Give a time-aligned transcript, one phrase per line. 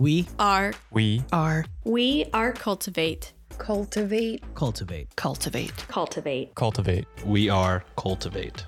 [0.00, 3.34] We are We are we are cultivate.
[3.58, 4.42] Cultivate.
[4.54, 5.14] cultivate.
[5.14, 5.76] Cultivate.
[5.86, 6.54] Cultivate.
[6.54, 7.04] cultivate.
[7.26, 8.64] We are cultivate.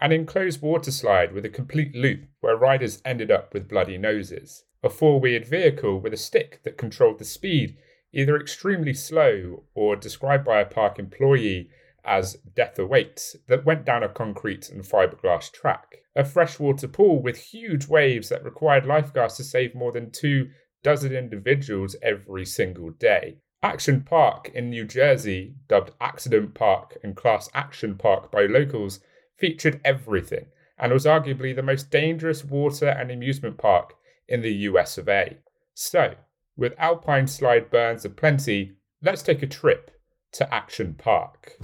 [0.00, 4.64] An enclosed water slide with a complete loop where riders ended up with bloody noses.
[4.82, 7.78] A four wheeled vehicle with a stick that controlled the speed,
[8.12, 11.70] either extremely slow or described by a park employee
[12.04, 15.96] as death awaits, that went down a concrete and fiberglass track.
[16.16, 20.50] A freshwater pool with huge waves that required lifeguards to save more than two
[20.82, 23.38] dozen individuals every single day.
[23.62, 29.00] Action Park in New Jersey, dubbed Accident Park and Class Action Park by locals,
[29.36, 30.46] featured everything
[30.78, 33.94] and was arguably the most dangerous water and amusement park
[34.28, 35.36] in the US of A.
[35.74, 36.14] So,
[36.56, 39.90] with alpine slide burns aplenty, let's take a trip
[40.32, 41.58] to Action Park.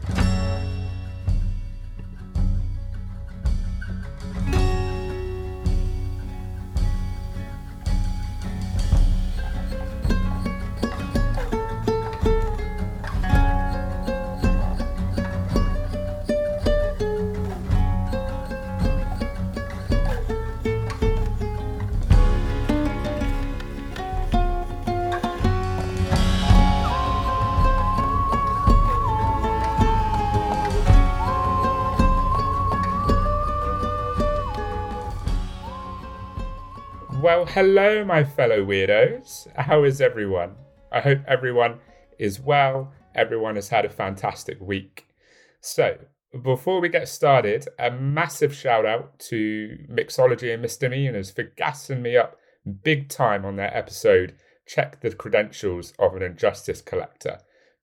[37.57, 39.51] Hello, my fellow weirdos.
[39.57, 40.57] How is everyone?
[40.93, 41.79] I hope everyone
[42.19, 42.93] is well.
[43.15, 45.07] Everyone has had a fantastic week.
[45.63, 45.97] So,
[46.43, 52.15] before we get started, a massive shout out to Mixology and Misdemeanors for gassing me
[52.15, 52.37] up
[52.85, 54.35] big time on their episode.
[54.67, 57.39] Check the credentials of an injustice collector.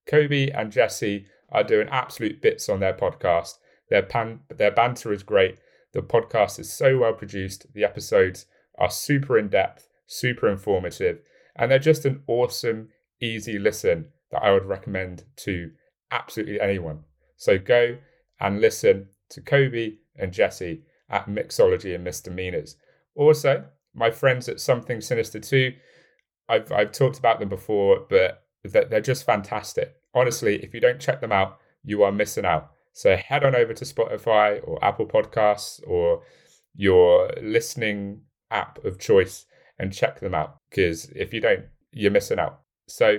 [0.06, 3.58] Kobe and Jesse are doing absolute bits on their podcast.
[3.90, 5.58] Their pan- their banter is great.
[5.94, 7.74] The podcast is so well produced.
[7.74, 8.46] The episodes
[8.78, 11.20] are super in depth, super informative,
[11.56, 12.90] and they're just an awesome,
[13.22, 15.72] easy listen that I would recommend to
[16.12, 17.04] absolutely anyone.
[17.38, 17.98] So go
[18.40, 22.76] and listen to Kobe and Jesse at Mixology and Misdemeanors.
[23.16, 25.74] Also, my friends at Something Sinister 2,
[26.50, 29.96] I've, I've talked about them before, but they're, they're just fantastic.
[30.14, 32.72] Honestly, if you don't check them out, you are missing out.
[32.94, 36.22] So head on over to Spotify or Apple Podcasts or
[36.76, 38.22] your listening
[38.54, 39.46] app of choice
[39.80, 42.62] and check them out because if you don't, you're missing out.
[42.88, 43.18] So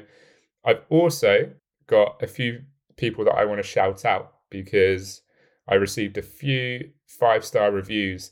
[0.65, 1.50] I've also
[1.87, 2.61] got a few
[2.97, 5.23] people that I want to shout out because
[5.69, 8.31] I received a few five star reviews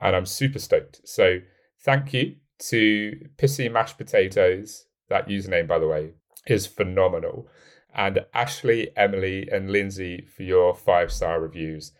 [0.00, 1.00] and I'm super stoked.
[1.04, 1.38] So
[1.84, 2.36] thank you
[2.70, 4.86] to Pissy Mashed Potatoes.
[5.08, 6.12] That username, by the way,
[6.46, 7.48] is phenomenal.
[7.94, 11.92] And Ashley, Emily, and Lindsay for your five star reviews.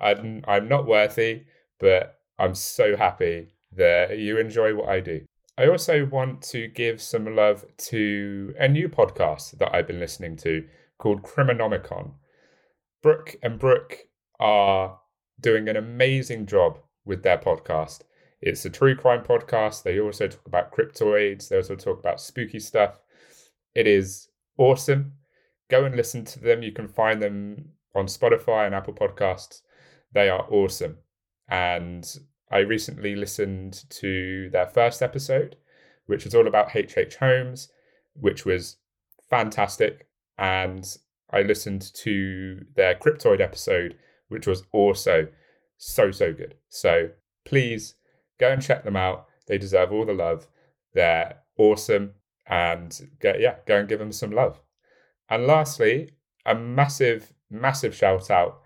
[0.00, 1.44] I'm, I'm not worthy,
[1.80, 5.20] but I'm so happy that you enjoy what I do.
[5.58, 10.36] I also want to give some love to a new podcast that I've been listening
[10.38, 10.66] to
[10.98, 12.12] called Criminomicon.
[13.02, 14.98] Brooke and Brooke are
[15.40, 18.00] doing an amazing job with their podcast.
[18.42, 19.82] It's a true crime podcast.
[19.82, 23.00] They also talk about cryptoids, they also talk about spooky stuff.
[23.74, 24.28] It is
[24.58, 25.12] awesome.
[25.68, 26.62] Go and listen to them.
[26.62, 29.62] You can find them on Spotify and Apple Podcasts.
[30.12, 30.98] They are awesome.
[31.48, 32.06] And
[32.50, 35.56] I recently listened to their first episode,
[36.06, 36.96] which was all about H.H.
[36.96, 37.16] H.
[37.16, 37.68] Holmes,
[38.14, 38.76] which was
[39.28, 40.08] fantastic.
[40.38, 40.84] And
[41.30, 43.96] I listened to their Cryptoid episode,
[44.28, 45.28] which was also
[45.76, 46.54] so, so good.
[46.68, 47.10] So
[47.44, 47.94] please
[48.38, 49.26] go and check them out.
[49.46, 50.46] They deserve all the love.
[50.94, 52.12] They're awesome.
[52.46, 54.60] And go, yeah, go and give them some love.
[55.28, 56.10] And lastly,
[56.44, 58.60] a massive, massive shout out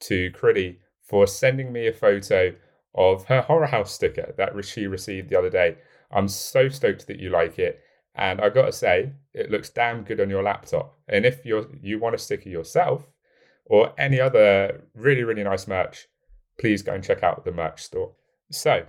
[0.00, 2.54] to Critty for sending me a photo
[2.94, 5.76] of her horror house sticker that she received the other day.
[6.10, 7.80] I'm so stoked that you like it.
[8.14, 10.96] And I gotta say, it looks damn good on your laptop.
[11.08, 13.06] And if you're you want a sticker yourself
[13.66, 16.06] or any other really, really nice merch,
[16.58, 18.12] please go and check out the merch store.
[18.50, 18.86] So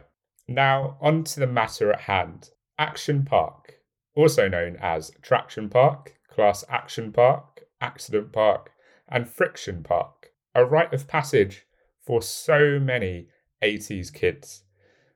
[0.47, 2.49] now on to the matter at hand.
[2.77, 3.75] Action Park,
[4.15, 8.71] also known as Traction Park, Class Action Park, Accident Park,
[9.07, 11.65] and Friction Park, a rite of passage
[12.05, 13.27] for so many
[13.61, 14.63] 80s kids.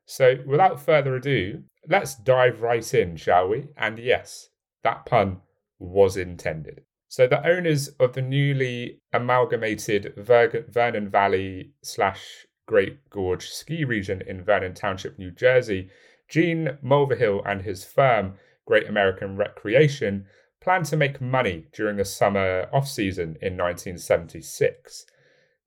[0.06, 3.68] So, without further ado, let's dive right in, shall we?
[3.78, 4.50] And yes,
[4.84, 5.42] that pun
[5.78, 6.82] was intended.
[7.08, 14.22] So, the owners of the newly amalgamated Ver- Vernon Valley slash Great Gorge ski region
[14.28, 15.90] in Vernon Township, New Jersey,
[16.28, 18.36] Gene Mulvihill and his firm,
[18.66, 20.28] Great American Recreation,
[20.62, 25.06] planned to make money during the summer off season in 1976.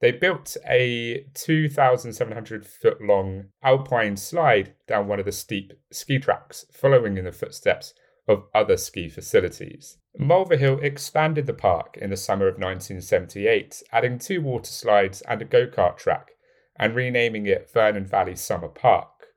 [0.03, 6.67] They built a 2,700 foot long alpine slide down one of the steep ski tracks,
[6.73, 7.95] following in the footsteps
[8.27, 9.99] of other ski facilities.
[10.21, 15.45] Mulvihill expanded the park in the summer of 1978, adding two water slides and a
[15.45, 16.33] go kart track,
[16.75, 19.29] and renaming it Vernon Valley Summer Park.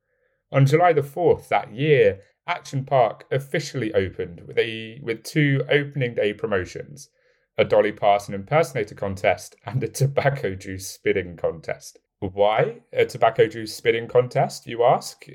[0.51, 6.15] On July the 4th that year, Action Park officially opened with, a, with two opening
[6.15, 7.11] day promotions
[7.57, 11.99] a Dolly Parton impersonator contest, and a tobacco juice spitting contest.
[12.19, 15.25] Why a tobacco juice spitting contest, you ask?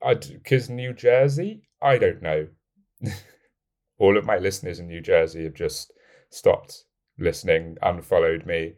[0.00, 1.62] Because New Jersey?
[1.82, 2.48] I don't know.
[3.98, 5.92] All of my listeners in New Jersey have just
[6.30, 6.84] stopped
[7.18, 8.74] listening, unfollowed me.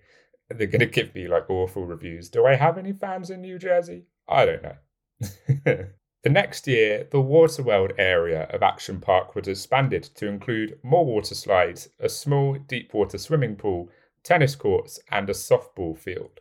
[0.48, 2.28] They're going to give me like awful reviews.
[2.28, 4.06] Do I have any fans in New Jersey?
[4.28, 5.86] I don't know.
[6.22, 11.34] The next year, the Waterworld area of Action Park was expanded to include more water
[11.34, 13.90] slides, a small deep water swimming pool,
[14.22, 16.38] tennis courts, and a softball field.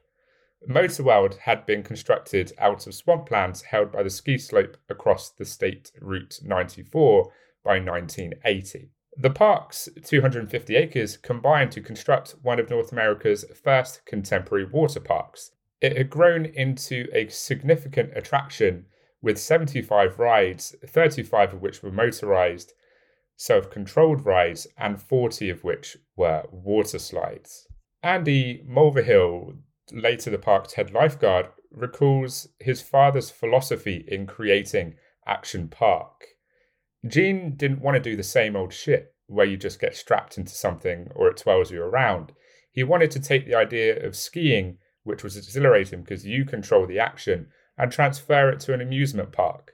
[0.69, 5.92] Motorworld had been constructed out of swamplands held by the ski slope across the state
[6.00, 7.31] Route 94
[7.63, 8.92] by 1980.
[9.18, 15.51] The park's 250 acres combined to construct one of North America's first contemporary water parks.
[15.81, 18.86] It had grown into a significant attraction
[19.22, 22.74] with 75 rides, 35 of which were motorized,
[23.36, 27.68] self controlled rides, and 40 of which were water slides.
[28.04, 29.58] Andy Mulvihill,
[29.92, 34.96] later the park's head lifeguard, recalls his father's philosophy in creating
[35.26, 36.26] Action Park.
[37.08, 40.52] Gene didn't want to do the same old shit where you just get strapped into
[40.52, 42.34] something or it twirls you around.
[42.72, 47.00] He wanted to take the idea of skiing, which was exhilarating because you control the
[47.00, 47.48] action,
[47.78, 49.74] and transfer it to an amusement park.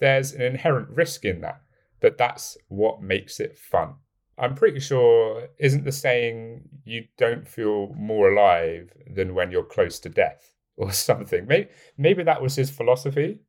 [0.00, 1.60] There's an inherent risk in that,
[2.00, 3.94] but that's what makes it fun.
[4.36, 10.00] I'm pretty sure, isn't the saying you don't feel more alive than when you're close
[10.00, 11.46] to death or something?
[11.46, 13.40] Maybe, maybe that was his philosophy.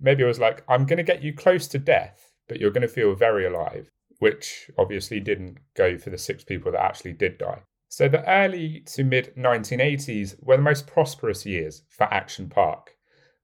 [0.00, 2.82] Maybe it was like, I'm going to get you close to death, but you're going
[2.82, 3.88] to feel very alive,
[4.18, 7.62] which obviously didn't go for the six people that actually did die.
[7.88, 12.91] So the early to mid 1980s were the most prosperous years for Action Park.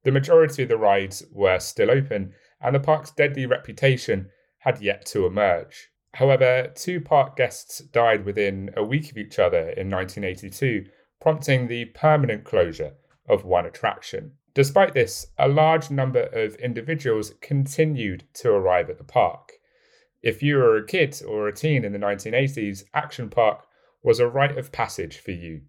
[0.09, 2.33] The majority of the rides were still open,
[2.63, 5.91] and the park's deadly reputation had yet to emerge.
[6.15, 10.87] However, two park guests died within a week of each other in 1982,
[11.21, 12.95] prompting the permanent closure
[13.29, 14.33] of one attraction.
[14.55, 19.53] Despite this, a large number of individuals continued to arrive at the park.
[20.23, 23.67] If you were a kid or a teen in the 1980s, Action Park
[24.03, 25.65] was a rite of passage for you,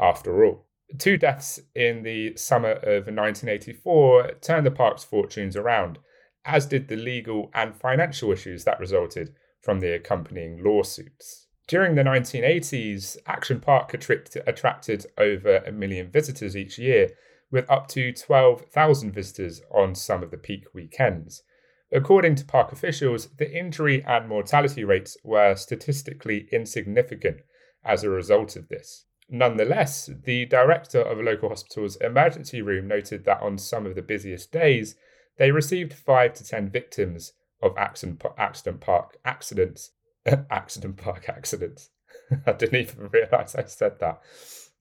[0.00, 0.66] after all.
[0.98, 5.98] Two deaths in the summer of 1984 turned the park's fortunes around,
[6.44, 11.48] as did the legal and financial issues that resulted from the accompanying lawsuits.
[11.66, 17.08] During the 1980s, Action Park attracted over a million visitors each year,
[17.50, 21.42] with up to 12,000 visitors on some of the peak weekends.
[21.90, 27.40] According to park officials, the injury and mortality rates were statistically insignificant
[27.84, 29.06] as a result of this.
[29.28, 34.02] Nonetheless, the director of a local hospital's emergency room noted that on some of the
[34.02, 34.96] busiest days,
[35.38, 37.32] they received five to ten victims
[37.62, 39.92] of accident, accident park accidents.
[40.50, 41.90] accident park accidents.
[42.46, 44.20] I didn't even realize I said that.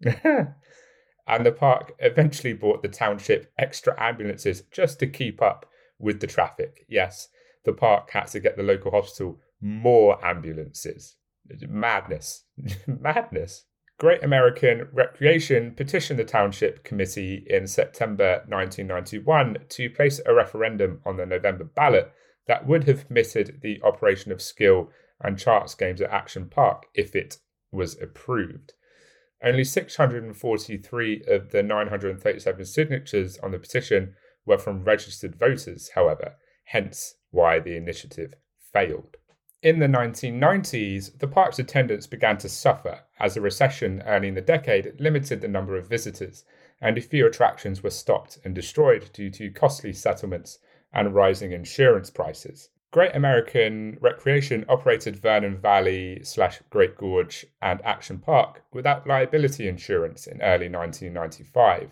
[1.27, 5.65] and the park eventually bought the township extra ambulances just to keep up
[5.99, 6.85] with the traffic.
[6.89, 7.29] Yes,
[7.63, 11.15] the park had to get the local hospital more ambulances.
[11.67, 12.43] Madness.
[12.87, 13.65] Madness.
[14.03, 21.15] Great American Recreation petitioned the Township Committee in September 1991 to place a referendum on
[21.15, 22.11] the November ballot
[22.45, 24.89] that would have permitted the operation of skill
[25.21, 27.37] and charts games at Action Park if it
[27.71, 28.73] was approved.
[29.41, 37.15] Only 643 of the 937 signatures on the petition were from registered voters, however, hence
[37.31, 38.33] why the initiative
[38.73, 39.15] failed.
[39.63, 44.41] In the 1990s, the park's attendance began to suffer as a recession early in the
[44.41, 46.43] decade limited the number of visitors,
[46.81, 50.59] and a few attractions were stopped and destroyed due to costly settlements
[50.91, 52.71] and rising insurance prices.
[52.91, 60.27] Great American Recreation operated Vernon Valley slash Great Gorge and Action Park without liability insurance
[60.27, 61.89] in early 1995.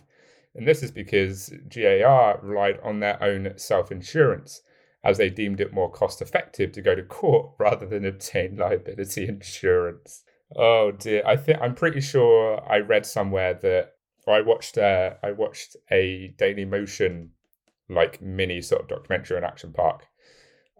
[0.56, 4.62] And this is because GAR relied on their own self insurance
[5.04, 9.28] as they deemed it more cost effective to go to court rather than obtain liability
[9.28, 10.24] insurance.
[10.56, 13.94] Oh dear, I think I'm pretty sure I read somewhere that
[14.28, 17.32] or I watched uh, I watched a Daily Motion
[17.90, 20.06] like mini sort of documentary on Action Park,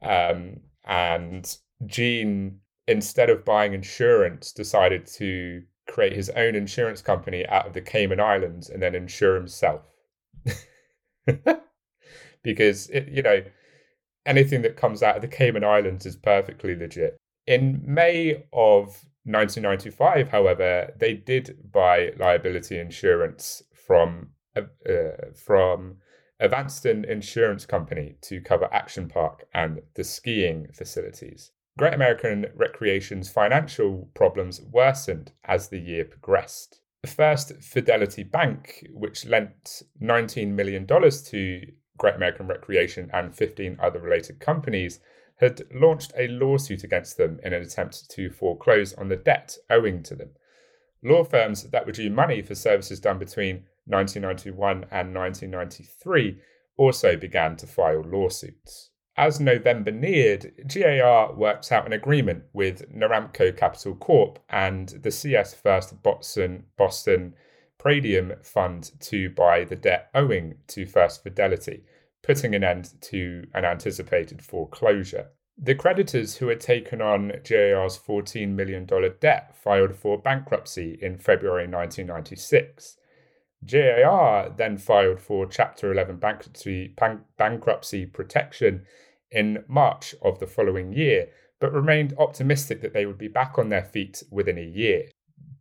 [0.02, 7.68] um, and Gene instead of buying insurance decided to create his own insurance company out
[7.68, 9.82] of the Cayman Islands and then insure himself.
[12.44, 13.42] because, it, you know,
[14.26, 17.18] anything that comes out of the Cayman Islands is perfectly legit.
[17.48, 24.62] In May of 1995, however, they did buy liability insurance from uh,
[25.34, 25.98] from
[26.40, 31.52] Evanston Insurance Company to cover Action Park and the skiing facilities.
[31.78, 36.82] Great American Recreation's financial problems worsened as the year progressed.
[37.04, 41.62] The First, Fidelity Bank, which lent $19 million to
[42.02, 45.00] Great American Recreation and 15 other related companies,
[45.36, 50.02] had launched a lawsuit against them in an attempt to foreclose on the debt owing
[50.02, 50.32] to them.
[51.04, 56.42] Law firms that were due money for services done between 1991 and 1993
[56.76, 58.90] also began to file lawsuits.
[59.16, 65.54] As November neared, GAR worked out an agreement with Naramco Capital Corp and the CS
[65.54, 67.36] First Boston, Boston
[67.82, 71.84] Praedium Fund to buy the debt owing to First Fidelity,
[72.22, 75.30] putting an end to an anticipated foreclosure.
[75.58, 78.88] The creditors who had taken on GAR's $14 million
[79.20, 82.98] debt filed for bankruptcy in February 1996.
[83.66, 86.96] GAR then filed for Chapter 11 bankruptcy,
[87.38, 88.86] bankruptcy protection
[89.32, 93.70] in March of the following year, but remained optimistic that they would be back on
[93.70, 95.06] their feet within a year.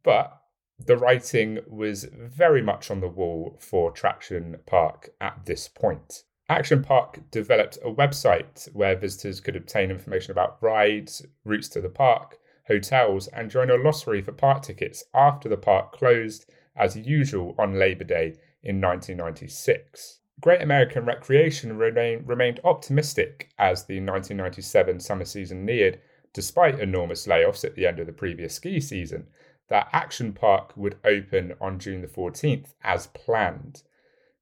[0.02, 0.39] But
[0.86, 6.24] the writing was very much on the wall for Traction Park at this point.
[6.48, 11.88] Action Park developed a website where visitors could obtain information about rides, routes to the
[11.88, 17.54] park, hotels, and join a lottery for park tickets after the park closed as usual
[17.58, 20.20] on Labor Day in 1996.
[20.40, 26.00] Great American Recreation remain, remained optimistic as the 1997 summer season neared,
[26.32, 29.26] despite enormous layoffs at the end of the previous ski season,
[29.70, 33.82] that Action Park would open on June the 14th as planned.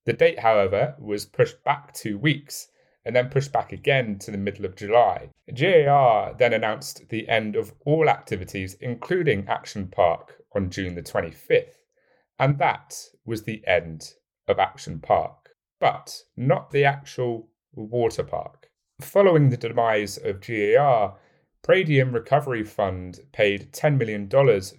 [0.04, 2.68] The date, however, was pushed back two weeks
[3.04, 5.28] and then pushed back again to the middle of July.
[5.54, 11.76] GAR then announced the end of all activities, including Action Park, on June the 25th.
[12.38, 12.94] And that
[13.24, 14.14] was the end
[14.46, 18.68] of Action Park, but not the actual water park.
[19.00, 21.16] Following the demise of GAR,
[21.62, 24.28] Praedium Recovery Fund paid $10 million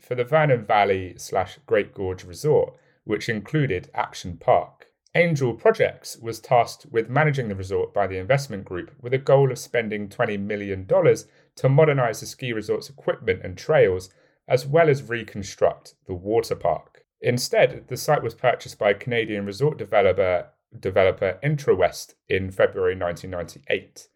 [0.02, 4.88] for the Vernon Valley slash Great Gorge Resort, which included Action Park.
[5.16, 9.52] Angel Projects was tasked with managing the resort by the investment group with a goal
[9.52, 14.10] of spending $20 million to modernize the ski resort's equipment and trails,
[14.48, 17.06] as well as reconstruct the water park.
[17.22, 20.48] Instead, the site was purchased by Canadian resort developer,
[20.80, 24.08] developer Intrawest in February 1998.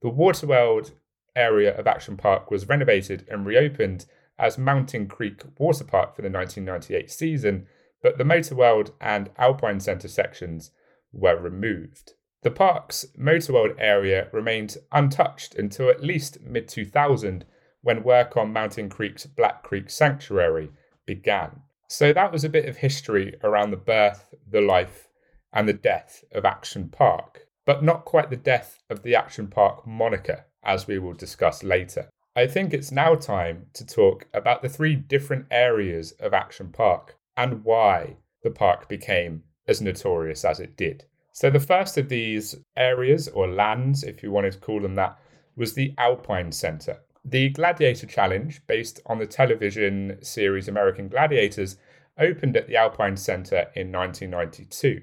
[0.00, 0.92] The Waterworld
[1.36, 4.06] area of Action Park was renovated and reopened
[4.38, 7.66] as Mountain Creek Water Park for the 1998 season
[8.02, 10.70] but the Motor World and Alpine Centre sections
[11.12, 12.12] were removed.
[12.42, 17.44] The park's Motor World area remained untouched until at least mid 2000
[17.82, 20.70] when work on Mountain Creek's Black Creek Sanctuary
[21.04, 21.62] began.
[21.88, 25.08] So that was a bit of history around the birth, the life,
[25.52, 29.84] and the death of Action Park, but not quite the death of the Action Park
[29.86, 32.10] moniker, as we will discuss later.
[32.34, 37.16] I think it's now time to talk about the three different areas of Action Park
[37.36, 41.04] and why the park became as notorious as it did.
[41.32, 45.18] So, the first of these areas, or lands, if you wanted to call them that,
[45.56, 46.98] was the Alpine Centre.
[47.24, 51.76] The Gladiator Challenge, based on the television series American Gladiators,
[52.18, 55.02] opened at the Alpine Centre in 1992.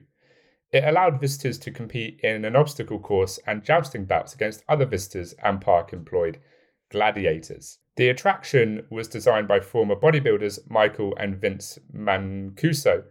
[0.74, 5.34] It allowed visitors to compete in an obstacle course and jousting bouts against other visitors
[5.44, 6.40] and park employed
[6.90, 7.78] gladiators.
[7.96, 13.04] The attraction was designed by former bodybuilders Michael and Vince Mancuso,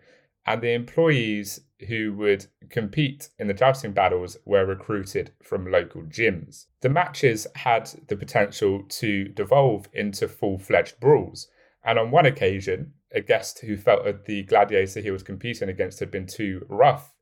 [0.44, 6.66] and the employees who would compete in the jousting battles were recruited from local gyms.
[6.80, 11.46] The matches had the potential to devolve into full fledged brawls,
[11.84, 16.00] and on one occasion, a guest who felt that the gladiator he was competing against
[16.00, 17.14] had been too rough,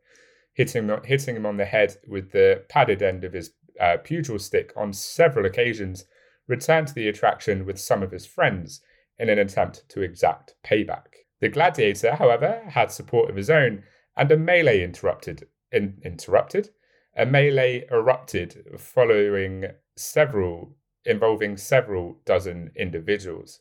[0.54, 4.72] hitting, hitting him on the head with the padded end of his uh, pugil stick
[4.76, 6.04] on several occasions
[6.46, 8.82] returned to the attraction with some of his friends
[9.18, 11.06] in an attempt to exact payback.
[11.40, 13.84] The gladiator, however, had support of his own,
[14.16, 16.70] and a melee interrupted in, interrupted.
[17.16, 19.66] A melee erupted following
[19.96, 20.76] several
[21.06, 23.60] involving several dozen individuals.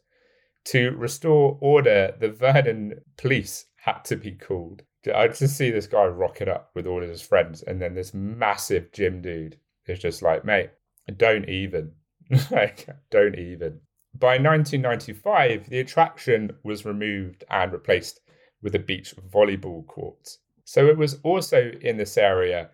[0.65, 4.83] To restore order, the Vernon police had to be called.
[5.13, 8.13] I just see this guy rocking up with all of his friends, and then this
[8.13, 10.71] massive gym dude is just like, mate,
[11.17, 11.91] don't even.
[12.51, 13.79] like, don't even.
[14.13, 18.19] By 1995, the attraction was removed and replaced
[18.61, 20.37] with a beach volleyball court.
[20.65, 22.69] So it was also in this area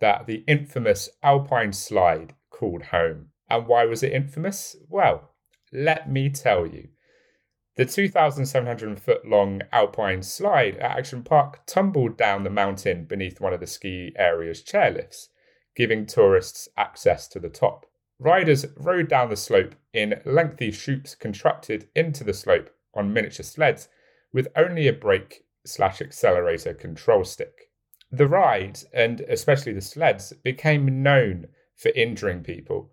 [0.00, 3.28] that the infamous Alpine slide called home.
[3.48, 4.76] And why was it infamous?
[4.88, 5.30] Well,
[5.72, 6.88] let me tell you.
[7.78, 13.52] The 2,700 foot long Alpine slide at Action Park tumbled down the mountain beneath one
[13.52, 15.28] of the ski area's chairlifts,
[15.76, 17.86] giving tourists access to the top.
[18.18, 23.88] Riders rode down the slope in lengthy chutes constructed into the slope on miniature sleds
[24.32, 27.70] with only a brake slash accelerator control stick.
[28.10, 32.90] The ride, and especially the sleds, became known for injuring people.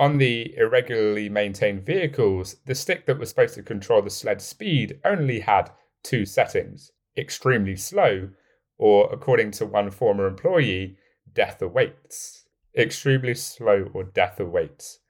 [0.00, 4.98] On the irregularly maintained vehicles, the stick that was supposed to control the sled speed
[5.04, 5.70] only had
[6.02, 8.30] two settings extremely slow,
[8.78, 10.96] or according to one former employee,
[11.34, 12.46] death awaits.
[12.74, 15.00] Extremely slow or death awaits.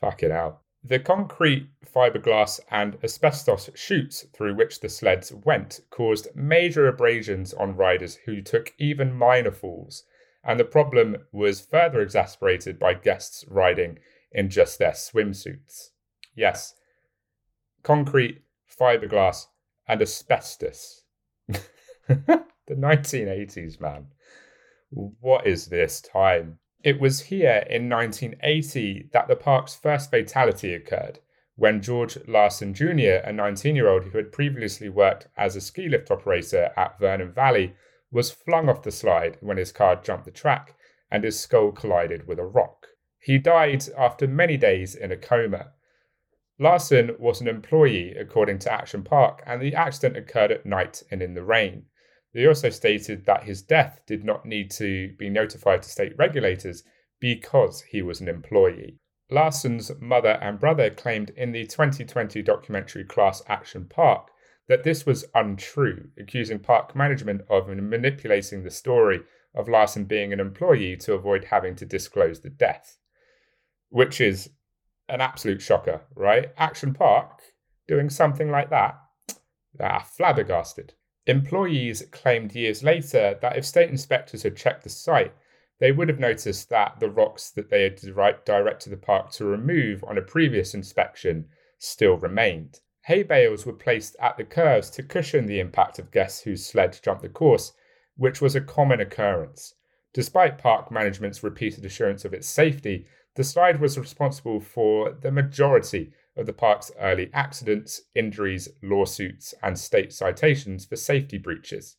[0.00, 0.62] Fuck it out.
[0.82, 7.76] The concrete, fiberglass, and asbestos chutes through which the sleds went caused major abrasions on
[7.76, 10.02] riders who took even minor falls,
[10.42, 14.00] and the problem was further exacerbated by guests riding
[14.32, 15.90] in just their swimsuits.
[16.34, 16.74] Yes,
[17.82, 18.42] concrete,
[18.80, 19.46] fiberglass,
[19.86, 21.02] and asbestos.
[22.08, 24.06] the 1980s, man.
[24.90, 26.58] What is this time?
[26.82, 31.20] It was here in 1980 that the park's first fatality occurred
[31.56, 35.88] when George Larson Jr., a 19 year old who had previously worked as a ski
[35.88, 37.74] lift operator at Vernon Valley,
[38.10, 40.74] was flung off the slide when his car jumped the track
[41.10, 42.88] and his skull collided with a rock.
[43.24, 45.74] He died after many days in a coma.
[46.58, 51.22] Larson was an employee, according to Action Park, and the accident occurred at night and
[51.22, 51.86] in the rain.
[52.34, 56.82] They also stated that his death did not need to be notified to state regulators
[57.20, 58.98] because he was an employee.
[59.30, 64.30] Larson's mother and brother claimed in the 2020 documentary Class Action Park
[64.66, 69.20] that this was untrue, accusing park management of manipulating the story
[69.54, 72.96] of Larson being an employee to avoid having to disclose the death,
[73.92, 74.48] which is
[75.08, 76.50] an absolute shocker, right?
[76.56, 77.42] Action Park
[77.86, 78.98] doing something like that.
[79.78, 80.94] Ah, flabbergasted.
[81.26, 85.34] Employees claimed years later that if state inspectors had checked the site,
[85.78, 88.00] they would have noticed that the rocks that they had
[88.44, 91.46] directed the park to remove on a previous inspection
[91.78, 92.80] still remained.
[93.02, 96.98] Hay bales were placed at the curves to cushion the impact of guests whose sled
[97.02, 97.72] jumped the course,
[98.16, 99.74] which was a common occurrence.
[100.14, 106.12] Despite park management's repeated assurance of its safety, the slide was responsible for the majority
[106.36, 111.96] of the park's early accidents, injuries, lawsuits, and state citations for safety breaches.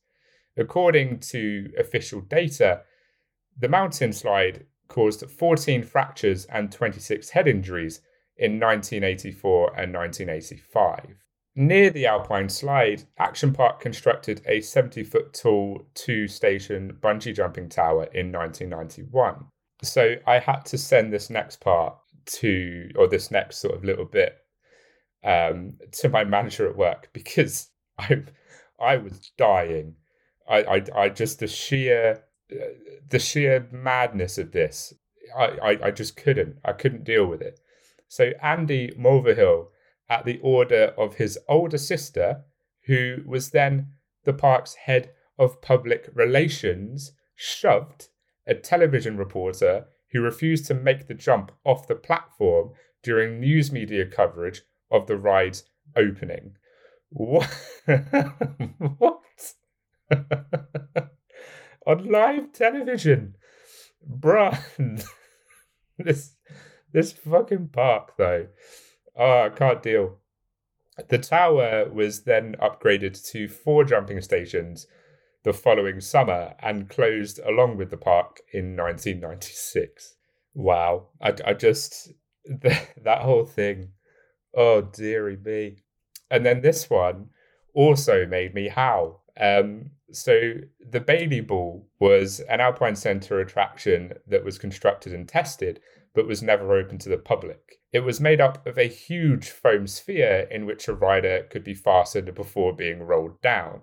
[0.58, 2.82] According to official data,
[3.58, 8.02] the mountain slide caused 14 fractures and 26 head injuries
[8.38, 11.16] in 1984 and 1985.
[11.56, 17.70] Near the Alpine slide, Action Park constructed a 70 foot tall two station bungee jumping
[17.70, 19.46] tower in 1991.
[19.84, 24.06] So I had to send this next part to or this next sort of little
[24.06, 24.38] bit
[25.24, 27.70] um, to my manager at work because
[28.00, 28.24] I
[28.80, 29.96] I was dying.
[30.48, 32.66] I I, I just the sheer uh,
[33.10, 34.94] the sheer madness of this.
[35.38, 36.58] I, I, I just couldn't.
[36.66, 37.60] I couldn't deal with it.
[38.08, 39.68] So Andy Mulvihill,
[40.10, 42.44] at the order of his older sister,
[42.86, 43.94] who was then
[44.26, 48.10] the park's head of public relations, shoved
[48.48, 54.06] a television reporter who refused to make the jump off the platform during news media
[54.06, 55.64] coverage of the ride's
[55.96, 56.56] opening.
[57.10, 57.50] What?
[58.98, 59.22] what?
[61.86, 63.36] On live television.
[64.10, 64.58] Bruh.
[65.98, 66.36] this
[66.92, 68.48] this fucking park though.
[69.16, 70.18] Oh, I can't deal.
[71.10, 74.88] The tower was then upgraded to four jumping stations
[75.44, 80.16] the following summer and closed along with the park in 1996.
[80.54, 81.08] Wow.
[81.22, 82.12] I, I just,
[82.46, 83.90] that whole thing,
[84.56, 85.84] oh dearie me.
[86.32, 87.30] And then this one
[87.74, 89.24] also made me howl.
[89.40, 95.80] Um, so the Bailey Ball was an Alpine Centre attraction that was constructed and tested,
[96.14, 97.80] but was never open to the public.
[97.92, 101.74] It was made up of a huge foam sphere in which a rider could be
[101.74, 103.82] fastened before being rolled down.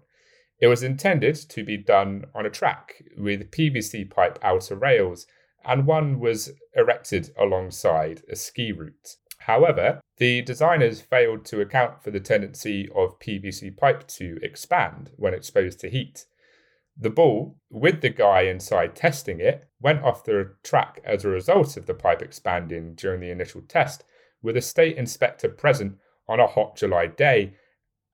[0.61, 5.27] It was intended to be done on a track with PVC pipe outer rails,
[5.64, 9.16] and one was erected alongside a ski route.
[9.38, 15.33] However, the designers failed to account for the tendency of PVC pipe to expand when
[15.33, 16.27] exposed to heat.
[16.94, 21.79] The ball, with the guy inside testing it, went off the track as a result
[21.79, 24.05] of the pipe expanding during the initial test,
[24.42, 25.96] with a state inspector present
[26.29, 27.55] on a hot July day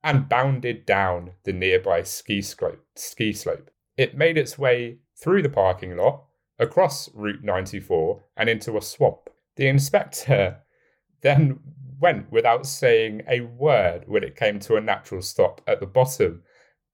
[0.07, 2.81] and bounded down the nearby ski slope.
[2.95, 3.69] Ski slope.
[3.97, 6.23] It made its way through the parking lot,
[6.57, 9.29] across Route 94, and into a swamp.
[9.57, 10.59] The inspector
[11.21, 11.59] then
[11.99, 16.41] went without saying a word when it came to a natural stop at the bottom,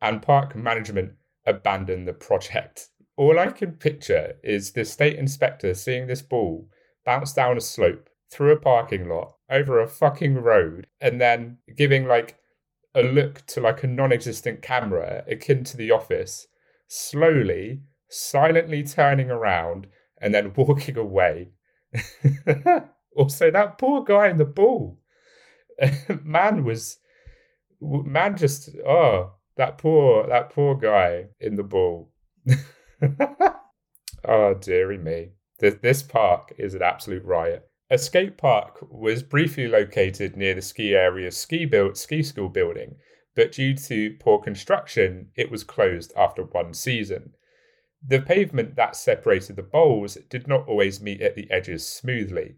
[0.02, 1.12] and park management
[1.46, 2.88] abandoned the project.
[3.16, 6.68] All I can picture is the state inspector seeing this ball
[7.06, 12.08] bounce down a slope through a parking lot over a fucking road and then giving
[12.08, 12.40] like
[12.96, 16.48] a look to like a non-existent camera akin to the office
[16.88, 19.88] slowly silently turning around
[20.22, 21.52] and then walking away.
[23.16, 25.00] Also that poor guy in the ball
[26.24, 26.98] man was
[27.80, 32.12] man just oh that poor that poor guy in the ball
[34.28, 35.34] oh dearie me.
[35.60, 40.62] This, this park is an absolute riot a skate park was briefly located near the
[40.62, 42.96] ski area's ski, build, ski school building,
[43.36, 47.34] but due to poor construction, it was closed after one season.
[48.06, 52.56] The pavement that separated the bowls did not always meet at the edges smoothly.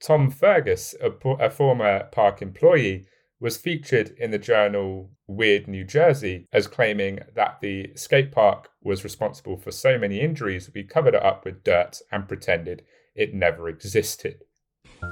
[0.00, 3.06] Tom Fergus, a, a former park employee,
[3.38, 9.04] was featured in the journal Weird New Jersey as claiming that the skate park was
[9.04, 13.68] responsible for so many injuries we covered it up with dirt and pretended it never
[13.68, 14.44] existed.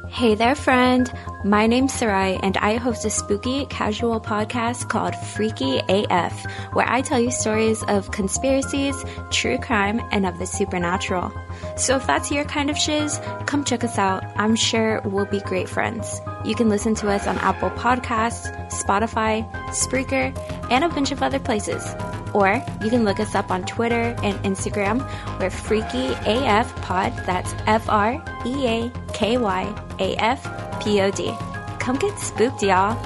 [0.09, 1.13] Hey there, friend.
[1.45, 7.01] My name's Sarai, and I host a spooky, casual podcast called Freaky AF, where I
[7.01, 11.33] tell you stories of conspiracies, true crime, and of the supernatural.
[11.77, 14.23] So if that's your kind of shiz, come check us out.
[14.37, 16.21] I'm sure we'll be great friends.
[16.45, 20.37] You can listen to us on Apple Podcasts, Spotify, Spreaker,
[20.71, 21.83] and a bunch of other places.
[22.33, 25.01] Or you can look us up on Twitter and Instagram.
[25.41, 27.13] We're Freaky AF Pod.
[27.27, 31.35] That's F R E A K Y A F P O D.
[31.79, 32.97] Come get spooked, y'all.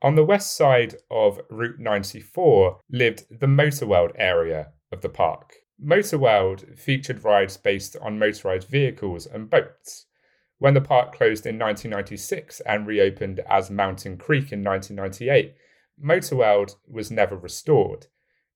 [0.00, 5.56] On the west side of Route 94 lived the Motorworld area of the park.
[5.82, 10.06] Motorworld featured rides based on motorized vehicles and boats.
[10.58, 15.54] When the park closed in 1996 and reopened as Mountain Creek in 1998,
[16.02, 18.06] Motorworld was never restored.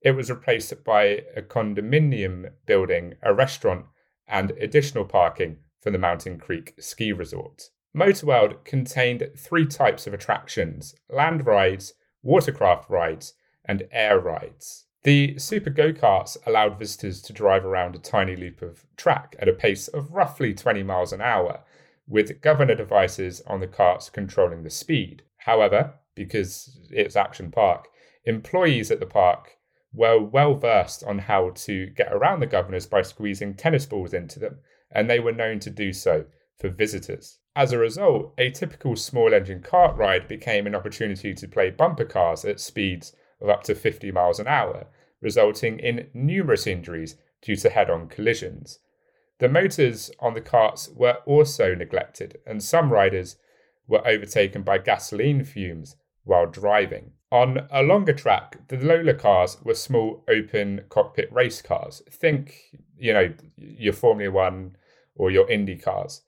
[0.00, 3.86] It was replaced by a condominium building, a restaurant,
[4.26, 7.70] and additional parking for the Mountain Creek ski resort.
[7.96, 14.86] Motorworld contained three types of attractions land rides, watercraft rides, and air rides.
[15.04, 19.48] The super go karts allowed visitors to drive around a tiny loop of track at
[19.48, 21.64] a pace of roughly 20 miles an hour,
[22.06, 25.22] with governor devices on the carts controlling the speed.
[25.38, 27.88] However, because it's Action Park,
[28.24, 29.56] employees at the park
[29.92, 34.38] were well versed on how to get around the governors by squeezing tennis balls into
[34.38, 34.60] them,
[34.90, 36.26] and they were known to do so
[36.58, 37.38] for visitors.
[37.56, 42.04] As a result, a typical small engine kart ride became an opportunity to play bumper
[42.04, 44.86] cars at speeds of up to 50 miles an hour,
[45.20, 48.78] resulting in numerous injuries due to head on collisions.
[49.38, 53.36] The motors on the carts were also neglected, and some riders
[53.88, 57.12] were overtaken by gasoline fumes while driving.
[57.32, 62.02] On a longer track, the Lola cars were small open cockpit race cars.
[62.10, 64.76] Think, you know, your Formula One
[65.16, 66.22] or your Indy cars.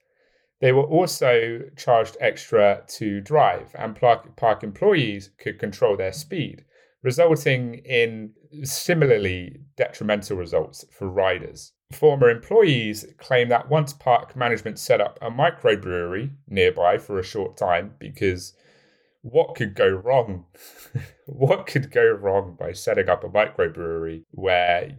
[0.59, 6.65] They were also charged extra to drive, and park employees could control their speed
[7.05, 8.31] resulting in
[8.63, 11.71] similarly detrimental results for riders.
[11.91, 17.57] Former employees claim that once park management set up a microbrewery nearby for a short
[17.57, 18.53] time because
[19.21, 20.45] what could go wrong?
[21.27, 24.97] what could go wrong by setting up a microbrewery where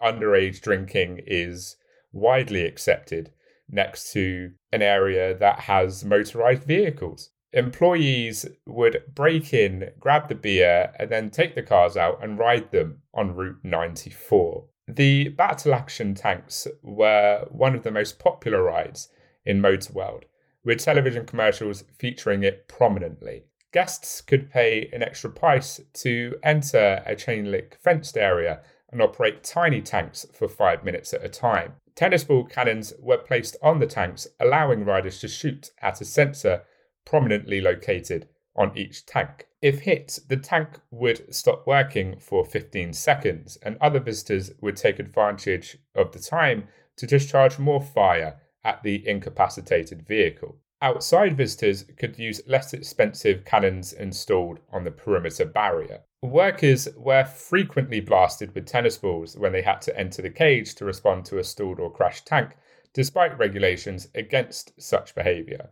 [0.00, 1.74] underage drinking is
[2.12, 3.32] widely accepted
[3.68, 7.30] next to an area that has motorized vehicles?
[7.52, 12.70] Employees would break in, grab the beer, and then take the cars out and ride
[12.70, 14.64] them on Route 94.
[14.86, 19.08] The Battle Action tanks were one of the most popular rides
[19.44, 20.24] in Motor World,
[20.64, 23.44] with television commercials featuring it prominently.
[23.72, 29.44] Guests could pay an extra price to enter a chain link fenced area and operate
[29.44, 31.74] tiny tanks for five minutes at a time.
[31.94, 36.62] Tennis ball cannons were placed on the tanks, allowing riders to shoot at a sensor
[37.08, 39.46] prominently located on each tank.
[39.62, 44.98] If hit, the tank would stop working for 15 seconds, and other visitors would take
[44.98, 50.58] advantage of the time to discharge more fire at the incapacitated vehicle.
[50.82, 56.02] Outside visitors could use less expensive cannons installed on the perimeter barrier.
[56.22, 60.84] Workers were frequently blasted with tennis balls when they had to enter the cage to
[60.84, 62.56] respond to a stalled or crashed tank,
[62.92, 65.70] despite regulations against such behaviour.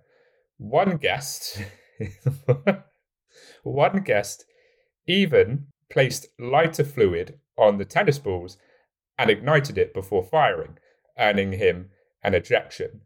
[0.58, 1.62] One guest,
[3.62, 4.44] one guest
[5.06, 8.58] even placed lighter fluid on the tennis balls
[9.18, 10.78] and ignited it before firing,
[11.18, 11.90] earning him
[12.22, 13.02] an ejection.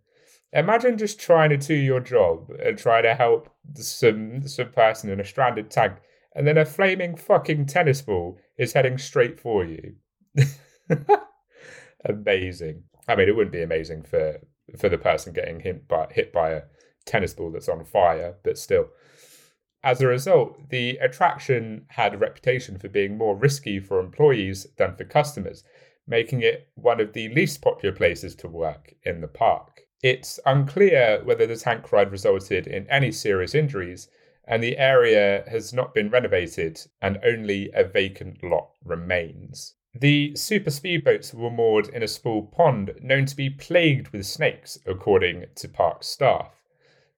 [0.53, 5.11] Imagine just trying to do your job uh, and try to help some some person
[5.11, 5.99] in a stranded tank,
[6.35, 9.95] and then a flaming fucking tennis ball is heading straight for you.
[12.05, 12.83] amazing.
[13.07, 14.41] I mean, it wouldn't be amazing for
[14.77, 16.63] for the person getting hit by hit by a
[17.05, 18.89] tennis ball that's on fire, but still.
[19.83, 24.95] As a result, the attraction had a reputation for being more risky for employees than
[24.95, 25.65] for customers,
[26.07, 29.83] making it one of the least popular places to work in the park.
[30.03, 34.09] It's unclear whether the tank ride resulted in any serious injuries,
[34.47, 39.75] and the area has not been renovated, and only a vacant lot remains.
[39.95, 44.79] The super speedboats were moored in a small pond known to be plagued with snakes,
[44.87, 46.60] according to park staff.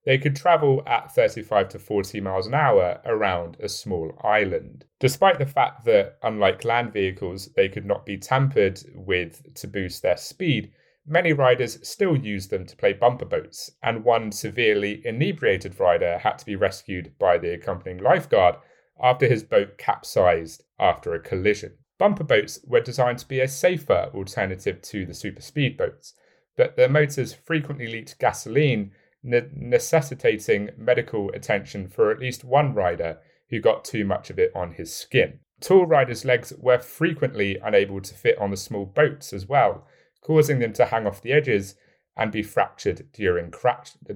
[0.05, 4.85] They could travel at 35 to 40 miles an hour around a small island.
[4.99, 10.03] Despite the fact that, unlike land vehicles, they could not be tampered with to boost
[10.03, 10.73] their speed,
[11.07, 16.39] many riders still used them to play bumper boats, and one severely inebriated rider had
[16.39, 18.57] to be rescued by the accompanying lifeguard
[19.01, 21.79] after his boat capsized after a collision.
[21.99, 26.15] Bumper boats were designed to be a safer alternative to the super speedboats,
[26.57, 28.91] but their motors frequently leaked gasoline
[29.23, 33.19] ne- necessitating medical attention for at least one rider
[33.51, 35.41] who got too much of it on his skin.
[35.61, 39.87] Tall riders' legs were frequently unable to fit on the small boats as well,
[40.21, 41.77] causing them to hang off the edges
[42.17, 43.53] and be fractured during,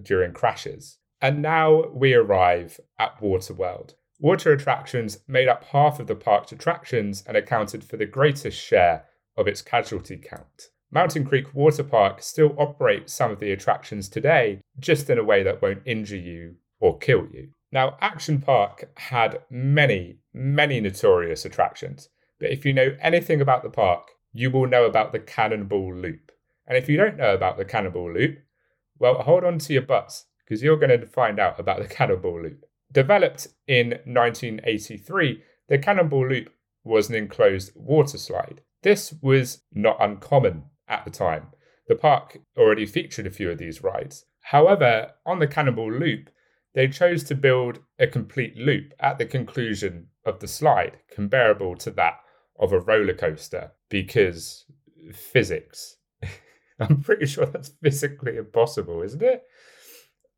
[0.02, 0.98] during crashes.
[1.20, 3.94] And now we arrive at Waterworld.
[4.18, 9.04] Water attractions made up half of the park's attractions and accounted for the greatest share
[9.36, 10.70] of its casualty count.
[10.92, 15.42] Mountain Creek Water Park still operates some of the attractions today, just in a way
[15.42, 17.48] that won't injure you or kill you.
[17.72, 23.70] Now, Action Park had many, many notorious attractions, but if you know anything about the
[23.70, 26.30] park, you will know about the Cannonball Loop.
[26.66, 28.38] And if you don't know about the Cannonball Loop,
[28.98, 32.42] well, hold on to your butts, because you're going to find out about the Cannonball
[32.42, 32.64] Loop.
[32.92, 36.50] Developed in 1983, the Cannonball Loop
[36.84, 38.60] was an enclosed water slide.
[38.82, 41.48] This was not uncommon at the time.
[41.88, 44.24] The park already featured a few of these rides.
[44.40, 46.30] However, on the Cannibal Loop,
[46.74, 51.90] they chose to build a complete loop at the conclusion of the slide, comparable to
[51.92, 52.18] that
[52.58, 54.66] of a roller coaster, because
[55.12, 55.96] physics.
[56.80, 59.42] I'm pretty sure that's physically impossible, isn't it?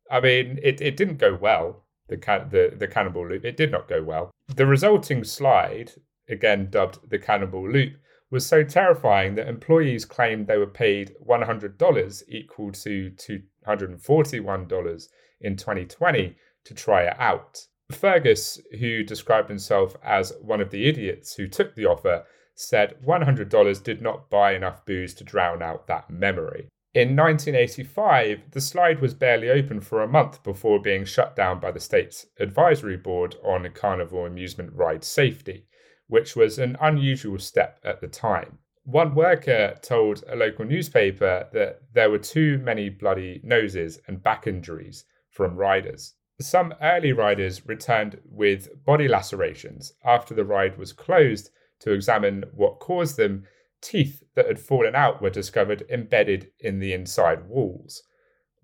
[0.09, 3.45] I mean, it, it didn't go well, the, the, the Cannonball Loop.
[3.45, 4.31] It did not go well.
[4.47, 5.91] The resulting slide,
[6.29, 7.93] again dubbed the Cannibal Loop,
[8.31, 15.07] was so terrifying that employees claimed they were paid $100 equal to $241
[15.41, 17.65] in 2020 to try it out.
[17.91, 23.83] Fergus, who described himself as one of the idiots who took the offer, said $100
[23.83, 26.67] did not buy enough booze to drown out that memory.
[26.93, 31.71] In 1985, the slide was barely open for a month before being shut down by
[31.71, 35.65] the state's advisory board on carnival amusement ride safety
[36.09, 38.57] which was an unusual step at the time.
[38.83, 44.47] One worker told a local newspaper that there were too many bloody noses and back
[44.47, 46.15] injuries from riders.
[46.41, 52.79] Some early riders returned with body lacerations after the ride was closed to examine what
[52.79, 53.45] caused them.
[53.81, 58.01] Teeth that had fallen out were discovered embedded in the inside walls.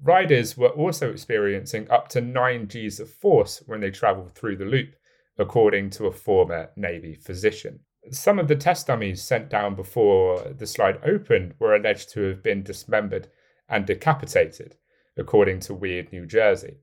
[0.01, 4.65] Riders were also experiencing up to 9 Gs of force when they travelled through the
[4.65, 4.95] loop,
[5.37, 7.79] according to a former Navy physician.
[8.11, 12.43] Some of the test dummies sent down before the slide opened were alleged to have
[12.43, 13.27] been dismembered
[13.67, 14.75] and decapitated,
[15.17, 16.77] according to Weird New Jersey.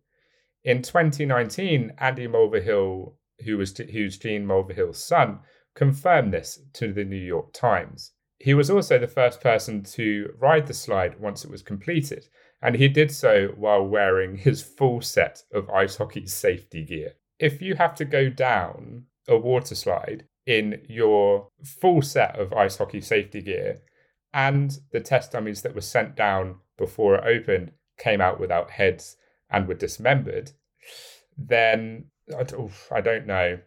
[0.64, 5.40] In 2019, Andy Mulvihill, who was who's Gene Mulvihill's son,
[5.74, 8.12] confirmed this to the New York Times.
[8.38, 12.28] He was also the first person to ride the slide once it was completed,
[12.60, 17.60] and he did so while wearing his full set of ice hockey safety gear if
[17.60, 23.00] you have to go down a water slide in your full set of ice hockey
[23.00, 23.82] safety gear
[24.32, 29.16] and the test dummies that were sent down before it opened came out without heads
[29.50, 30.52] and were dismembered,
[31.36, 33.58] then I don't know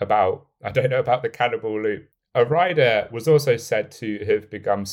[0.00, 2.10] about I don't know about the cannibal loop.
[2.34, 4.84] A rider was also said to have become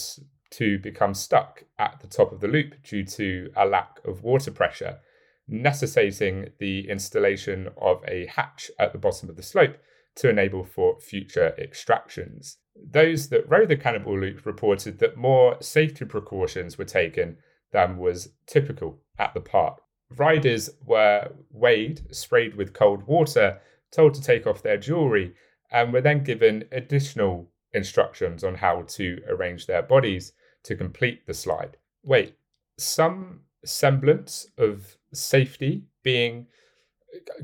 [0.52, 4.52] to become stuck at the top of the loop due to a lack of water
[4.52, 5.00] pressure
[5.48, 9.78] necessitating the installation of a hatch at the bottom of the slope
[10.16, 12.58] to enable for future extractions.
[12.76, 17.38] Those that rode the cannibal Loop reported that more safety precautions were taken
[17.72, 19.82] than was typical at the park.
[20.16, 23.60] Riders were weighed, sprayed with cold water,
[23.92, 25.34] told to take off their jewellery,
[25.72, 30.34] and were then given additional instructions on how to arrange their bodies
[30.64, 31.78] to complete the slide.
[32.04, 32.36] Wait,
[32.78, 36.48] some semblance of safety being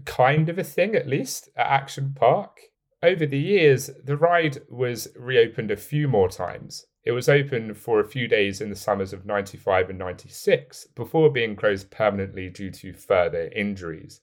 [0.06, 2.60] kind of a thing, at least, at Action Park.
[3.02, 6.86] Over the years, the ride was reopened a few more times.
[7.04, 11.30] It was open for a few days in the summers of 95 and 96 before
[11.30, 14.22] being closed permanently due to further injuries.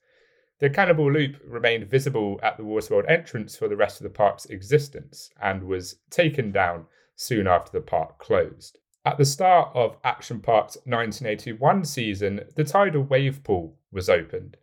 [0.61, 4.47] The Cannonball Loop remained visible at the Waterworld entrance for the rest of the park's
[4.47, 6.87] existence and was taken down
[7.17, 8.79] soon after the park closed.
[9.03, 14.59] At the start of Action Park's 1981 season, the tidal wave pool was opened.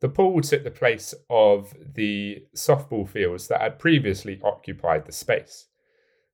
[0.00, 5.66] The pool took the place of the softball fields that had previously occupied the space.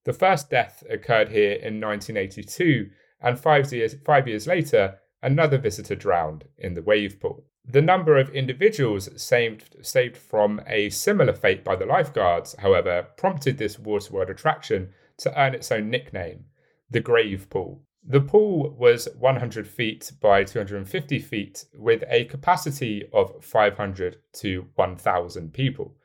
[0.05, 5.97] The first death occurred here in 1982, and five years, five years later, another visitor
[5.97, 7.45] drowned in the wave pool.
[7.65, 13.59] The number of individuals saved, saved from a similar fate by the lifeguards, however, prompted
[13.59, 16.47] this waterworld attraction to earn its own nickname,
[16.93, 17.83] the Grave Pool.
[18.05, 25.55] The pool was 100 feet by 250 feet with a capacity of 500 to 1,000
[25.55, 25.97] people.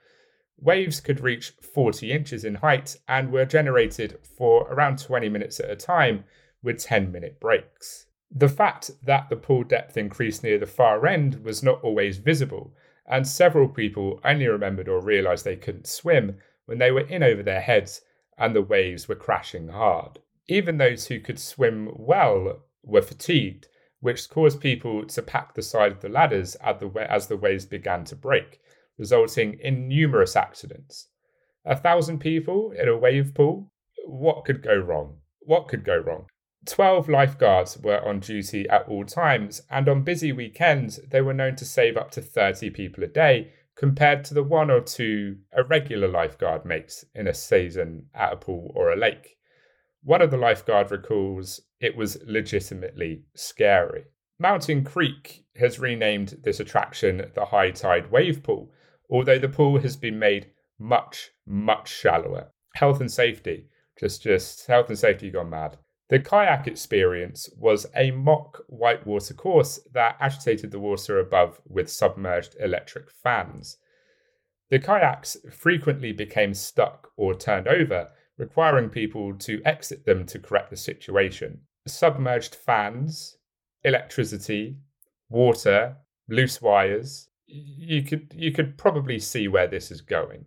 [0.58, 5.70] Waves could reach 40 inches in height and were generated for around 20 minutes at
[5.70, 6.24] a time
[6.64, 8.06] with 10 minute breaks.
[8.32, 12.74] The fact that the pool depth increased near the far end was not always visible,
[13.06, 17.44] and several people only remembered or realised they couldn't swim when they were in over
[17.44, 18.02] their heads
[18.38, 20.20] and the waves were crashing hard.
[20.48, 23.68] Even those who could swim well were fatigued,
[24.00, 28.16] which caused people to pack the side of the ladders as the waves began to
[28.16, 28.60] break,
[28.98, 31.10] resulting in numerous accidents.
[31.66, 33.74] A thousand people in a wave pool?
[34.06, 35.18] What could go wrong?
[35.42, 36.28] What could go wrong?
[36.66, 41.56] 12 lifeguards were on duty at all times, and on busy weekends, they were known
[41.58, 45.64] to save up to 30 people a day, compared to the one or two a
[45.64, 49.38] regular lifeguard makes in a season at a pool or a lake.
[50.08, 54.06] One of the lifeguard recalls it was legitimately scary.
[54.40, 58.72] Mountain Creek has renamed this attraction the High Tide Wave Pool,
[59.10, 62.54] although the pool has been made much, much shallower.
[62.76, 63.68] Health and safety,
[64.00, 65.78] just just health and safety gone mad.
[66.08, 72.56] The kayak experience was a mock whitewater course that agitated the water above with submerged
[72.62, 73.76] electric fans.
[74.70, 80.70] The kayaks frequently became stuck or turned over, requiring people to exit them to correct
[80.70, 81.62] the situation.
[81.88, 83.38] Submerged fans,
[83.84, 84.78] electricity,
[85.30, 85.98] water,
[86.30, 87.30] loose wires.
[87.48, 90.46] You could you could probably see where this is going.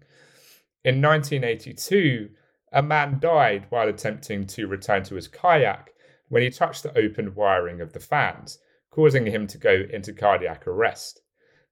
[0.84, 2.30] In 1982,
[2.72, 5.90] a man died while attempting to return to his kayak
[6.28, 8.58] when he touched the open wiring of the fans,
[8.90, 11.22] causing him to go into cardiac arrest.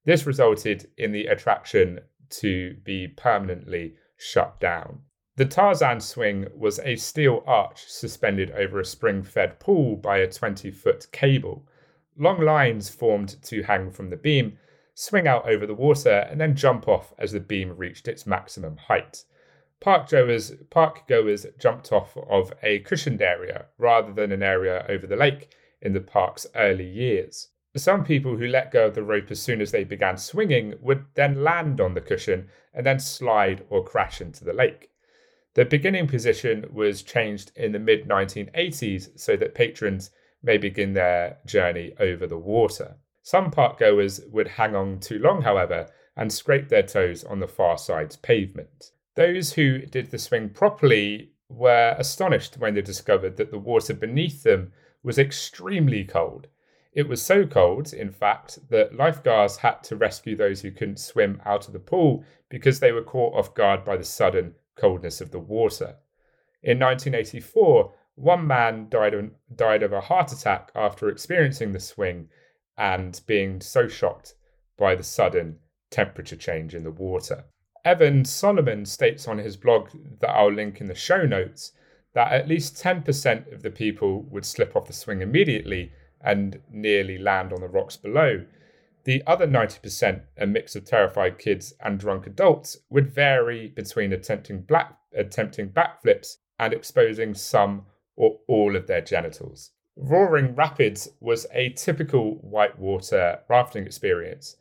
[0.04, 2.00] This resulted in the attraction
[2.30, 5.00] to be permanently shut down.
[5.38, 10.26] The Tarzan swing was a steel arch suspended over a spring fed pool by a
[10.26, 11.64] 20 foot cable.
[12.16, 14.58] Long lines formed to hang from the beam,
[14.94, 18.78] swing out over the water, and then jump off as the beam reached its maximum
[18.78, 19.22] height.
[19.78, 25.06] Park goers, park goers jumped off of a cushioned area rather than an area over
[25.06, 27.50] the lake in the park's early years.
[27.76, 31.04] Some people who let go of the rope as soon as they began swinging would
[31.14, 34.90] then land on the cushion and then slide or crash into the lake.
[35.58, 41.38] The beginning position was changed in the mid 1980s so that patrons may begin their
[41.46, 42.94] journey over the water.
[43.24, 47.48] Some park goers would hang on too long, however, and scrape their toes on the
[47.48, 48.92] far side's pavement.
[49.16, 54.44] Those who did the swing properly were astonished when they discovered that the water beneath
[54.44, 54.70] them
[55.02, 56.46] was extremely cold.
[56.92, 61.42] It was so cold, in fact, that lifeguards had to rescue those who couldn't swim
[61.44, 65.30] out of the pool because they were caught off guard by the sudden coldness of
[65.30, 65.96] the water.
[66.62, 72.28] In 1984, one man died of, died of a heart attack after experiencing the swing
[72.76, 74.34] and being so shocked
[74.76, 75.58] by the sudden
[75.90, 77.44] temperature change in the water.
[77.84, 79.90] Evan Solomon states on his blog
[80.20, 81.72] that I'll link in the show notes
[82.14, 87.18] that at least 10% of the people would slip off the swing immediately and nearly
[87.18, 88.44] land on the rocks below,
[89.04, 94.62] the other 90%, a mix of terrified kids and drunk adults, would vary between attempting,
[94.62, 97.86] black, attempting backflips and exposing some
[98.16, 99.70] or all of their genitals.
[99.96, 104.56] Roaring Rapids was a typical whitewater rafting experience.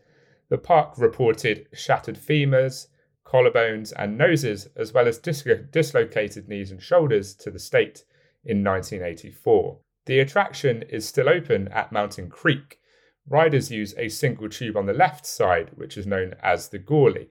[0.49, 2.87] The park reported shattered femurs,
[3.25, 8.03] collarbones, and noses, as well as dis- dislocated knees and shoulders to the state
[8.45, 9.79] in 1984.
[10.05, 12.79] The attraction is still open at Mountain Creek.
[13.29, 17.27] Riders use a single tube on the left side, which is known as the Gauley.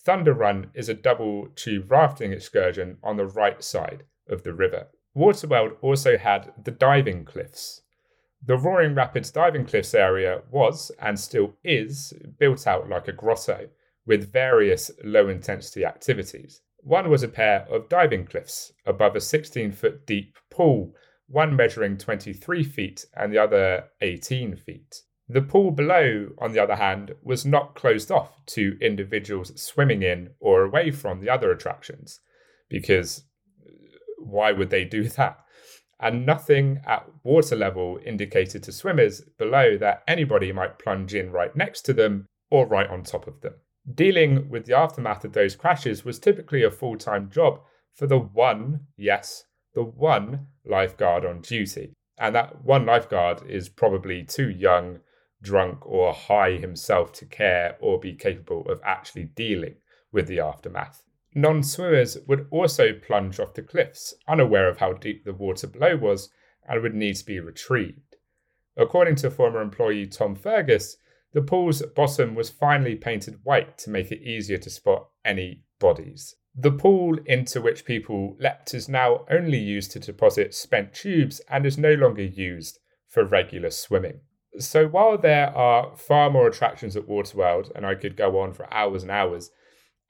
[0.00, 4.88] Thunder Run is a double tube rafting excursion on the right side of the river.
[5.14, 7.82] Waterworld also had the diving cliffs.
[8.42, 13.68] The Roaring Rapids diving cliffs area was, and still is, built out like a grotto,
[14.06, 16.62] with various low intensity activities.
[16.78, 20.94] One was a pair of diving cliffs above a 16 foot deep pool,
[21.26, 25.02] one measuring 23 feet and the other 18 feet.
[25.28, 30.30] The pool below, on the other hand, was not closed off to individuals swimming in
[30.38, 32.20] or away from the other attractions,
[32.68, 33.24] because
[33.66, 33.70] uh,
[34.18, 35.38] why would they do that?
[36.00, 41.54] And nothing at water level indicated to swimmers below that anybody might plunge in right
[41.56, 43.54] next to them or right on top of them.
[43.94, 47.60] Dealing with the aftermath of those crashes was typically a full time job
[47.94, 49.44] for the one, yes,
[49.74, 51.94] the one lifeguard on duty.
[52.18, 55.00] And that one lifeguard is probably too young,
[55.44, 59.76] drunk, or high himself to care or be capable of actually dealing
[60.10, 61.04] with the aftermath.
[61.36, 65.96] Non swimmers would also plunge off the cliffs, unaware of how deep the water below
[65.96, 66.30] was,
[66.66, 68.16] and would need to be retrieved.
[68.76, 70.96] According to former employee Tom Fergus,
[71.32, 76.36] the pool's bottom was finally painted white to make it easier to spot any bodies.
[76.56, 81.66] The pool into which people leapt is now only used to deposit spent tubes and
[81.66, 82.78] is no longer used
[83.08, 84.20] for regular swimming.
[84.58, 88.72] So while there are far more attractions at Waterworld, and I could go on for
[88.72, 89.50] hours and hours,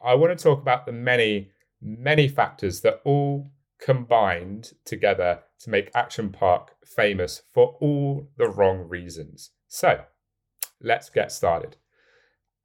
[0.04, 5.90] I want to talk about the many, many factors that all combined together to make
[5.94, 9.50] Action Park famous for all the wrong reasons.
[9.66, 10.04] So,
[10.80, 11.76] let's get started.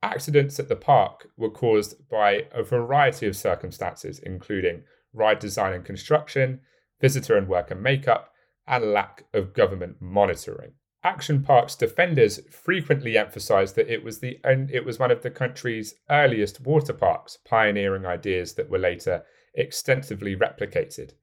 [0.03, 5.85] Accidents at the park were caused by a variety of circumstances, including ride design and
[5.85, 6.59] construction,
[7.01, 8.31] visitor and worker makeup,
[8.67, 10.73] and lack of government monitoring.
[11.03, 15.95] Action Park's defenders frequently emphasized that it was the it was one of the country's
[16.09, 19.23] earliest water parks, pioneering ideas that were later
[19.53, 21.13] extensively replicated.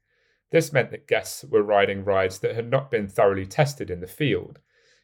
[0.50, 4.06] This meant that guests were riding rides that had not been thoroughly tested in the
[4.06, 4.60] field.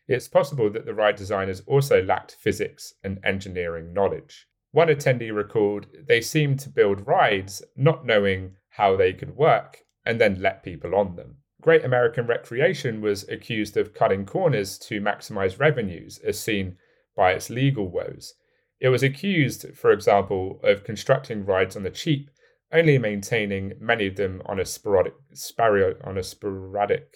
[0.08, 4.46] It's possible that the ride designers also lacked physics and engineering knowledge.
[4.70, 10.18] One attendee recalled they seemed to build rides not knowing how they could work and
[10.18, 11.41] then let people on them.
[11.62, 16.76] Great American Recreation was accused of cutting corners to maximize revenues, as seen
[17.16, 18.34] by its legal woes.
[18.80, 22.30] It was accused, for example, of constructing rides on the cheap,
[22.72, 25.14] only maintaining many of them on a sporadic,
[26.04, 27.14] on a sporadic,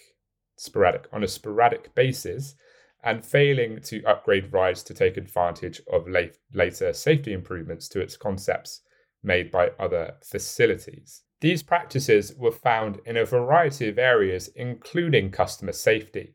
[0.55, 2.55] sporadic, on a sporadic basis,
[3.03, 8.15] and failing to upgrade rides to take advantage of late, later safety improvements to its
[8.15, 8.81] concepts
[9.21, 11.23] made by other facilities.
[11.39, 16.33] These practices were found in a variety of areas, including customer safety.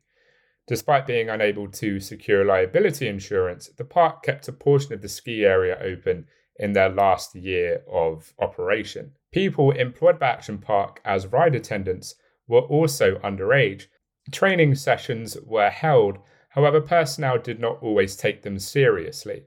[0.69, 5.45] Despite being unable to secure liability insurance, the park kept a portion of the ski
[5.45, 6.27] area open
[6.57, 9.13] in their last year of operation.
[9.33, 12.15] People employed by Action Park as ride attendants
[12.47, 13.87] were also underage.
[14.31, 16.19] Training sessions were held,
[16.51, 19.47] however, personnel did not always take them seriously.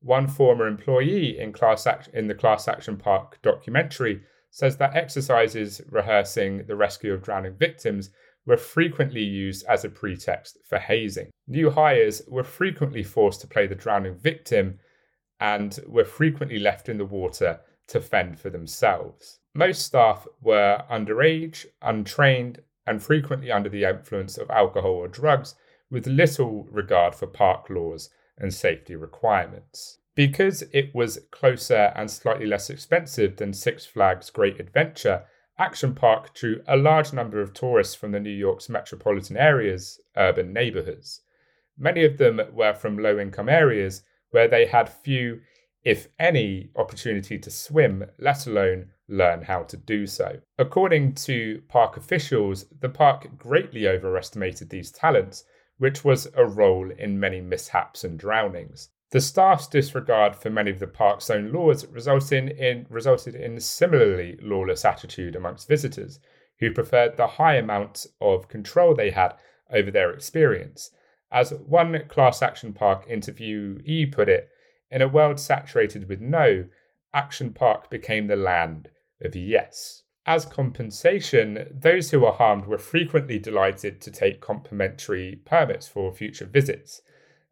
[0.00, 5.80] One former employee in, class act- in the Class Action Park documentary says that exercises
[5.90, 8.10] rehearsing the rescue of drowning victims
[8.46, 11.30] were frequently used as a pretext for hazing.
[11.48, 14.78] New hires were frequently forced to play the drowning victim
[15.40, 19.40] and were frequently left in the water to fend for themselves.
[19.54, 25.54] Most staff were underage, untrained, and frequently under the influence of alcohol or drugs,
[25.90, 29.98] with little regard for park laws and safety requirements.
[30.16, 35.24] Because it was closer and slightly less expensive than Six Flags Great Adventure,
[35.58, 40.54] Action Park drew a large number of tourists from the New York's metropolitan areas, urban
[40.54, 41.20] neighborhoods.
[41.76, 45.42] Many of them were from low income areas where they had few,
[45.84, 50.40] if any, opportunity to swim, let alone learn how to do so.
[50.58, 55.44] According to park officials, the park greatly overestimated these talents,
[55.76, 58.88] which was a role in many mishaps and drownings.
[59.10, 63.60] The staff's disregard for many of the park's own laws resulted in, resulted in a
[63.60, 66.18] similarly lawless attitude amongst visitors,
[66.58, 69.34] who preferred the high amount of control they had
[69.72, 70.90] over their experience.
[71.30, 74.48] As one class action park interviewee put it,
[74.90, 76.66] in a world saturated with no,
[77.12, 78.90] Action Park became the land
[79.22, 80.02] of yes.
[80.26, 86.44] As compensation, those who were harmed were frequently delighted to take complimentary permits for future
[86.44, 87.00] visits,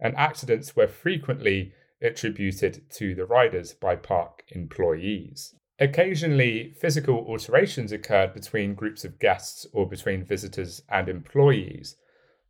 [0.04, 5.54] and accidents were frequently attributed to the riders by park employees.
[5.80, 11.96] Occasionally, physical alterations occurred between groups of guests or between visitors and employees.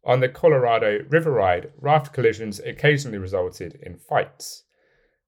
[0.04, 4.64] On the Colorado River Ride, raft collisions occasionally resulted in fights.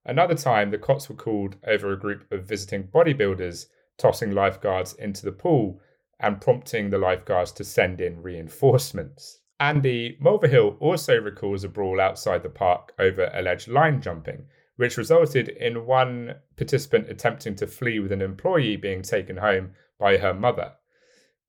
[0.04, 3.66] Another time, the cops were called over a group of visiting bodybuilders
[3.98, 5.80] tossing lifeguards into the pool
[6.18, 9.40] and prompting the lifeguards to send in reinforcements.
[9.58, 14.46] Andy Mulvihill also recalls a brawl outside the park over alleged line jumping,
[14.76, 20.18] which resulted in one participant attempting to flee with an employee being taken home by
[20.18, 20.72] her mother.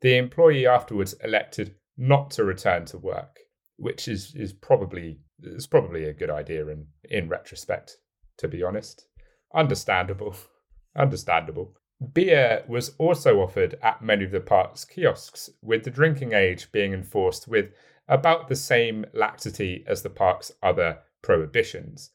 [0.01, 3.39] The employee afterwards elected not to return to work,
[3.75, 7.97] which is, is probably is probably a good idea in, in retrospect,
[8.37, 9.05] to be honest.
[9.53, 10.35] Understandable.
[10.95, 11.75] Understandable.
[12.13, 16.93] Beer was also offered at many of the park's kiosks, with the drinking age being
[16.93, 17.71] enforced with
[18.07, 22.11] about the same laxity as the park's other prohibitions.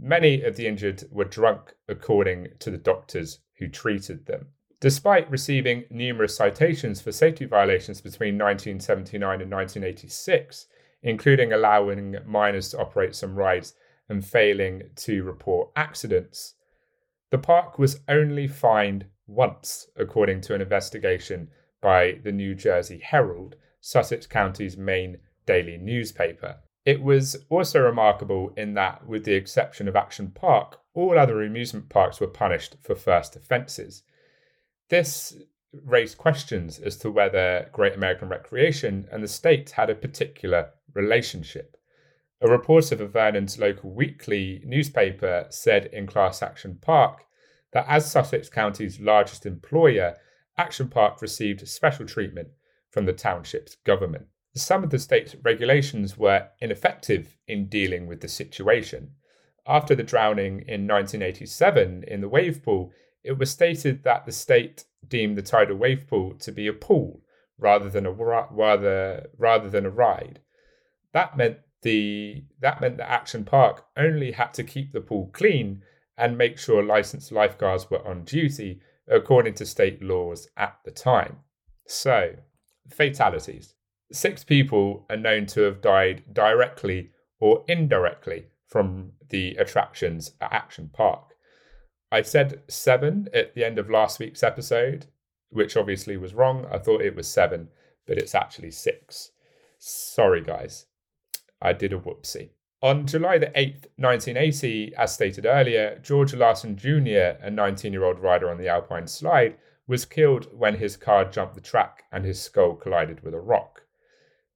[0.00, 4.48] Many of the injured were drunk, according to the doctors who treated them.
[4.80, 10.66] Despite receiving numerous citations for safety violations between 1979 and 1986,
[11.02, 13.74] including allowing minors to operate some rides
[14.08, 16.54] and failing to report accidents,
[17.30, 23.56] the park was only fined once, according to an investigation by the New Jersey Herald,
[23.80, 25.18] Sussex County's main
[25.48, 26.56] daily newspaper.
[26.84, 31.88] It was also remarkable in that, with the exception of Action Park, all other amusement
[31.88, 34.02] parks were punished for first offences.
[34.90, 35.36] This
[35.84, 41.76] raised questions as to whether Great American Recreation and the state had a particular relationship.
[42.42, 47.24] A reporter for Vernon's local weekly newspaper said in Class Action Park
[47.72, 50.14] that as Sussex County's largest employer,
[50.58, 52.48] Action Park received special treatment
[52.90, 54.26] from the township's government.
[54.58, 59.12] Some of the state's regulations were ineffective in dealing with the situation.
[59.66, 62.90] After the drowning in 1987 in the wave pool,
[63.22, 67.22] it was stated that the state deemed the tidal wave pool to be a pool
[67.58, 70.40] rather than a rather rather than a ride.
[71.12, 75.82] That meant the that meant that Action Park only had to keep the pool clean
[76.16, 81.38] and make sure licensed lifeguards were on duty according to state laws at the time.
[81.86, 82.34] So,
[82.90, 83.74] fatalities.
[84.10, 90.90] Six people are known to have died directly or indirectly from the attractions at Action
[90.92, 91.34] Park.
[92.10, 95.06] I said seven at the end of last week's episode,
[95.50, 96.66] which obviously was wrong.
[96.72, 97.68] I thought it was seven,
[98.06, 99.32] but it's actually six.
[99.78, 100.86] Sorry, guys.
[101.60, 102.50] I did a whoopsie.
[102.80, 108.20] On July the 8th, 1980, as stated earlier, George Larson Jr., a 19 year old
[108.20, 109.56] rider on the Alpine slide,
[109.86, 113.82] was killed when his car jumped the track and his skull collided with a rock.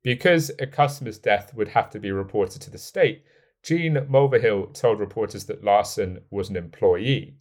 [0.02, 3.24] Because a customer's death would have to be reported to the state,
[3.62, 7.36] Gene Mulvihill told reporters that Larson was an employee.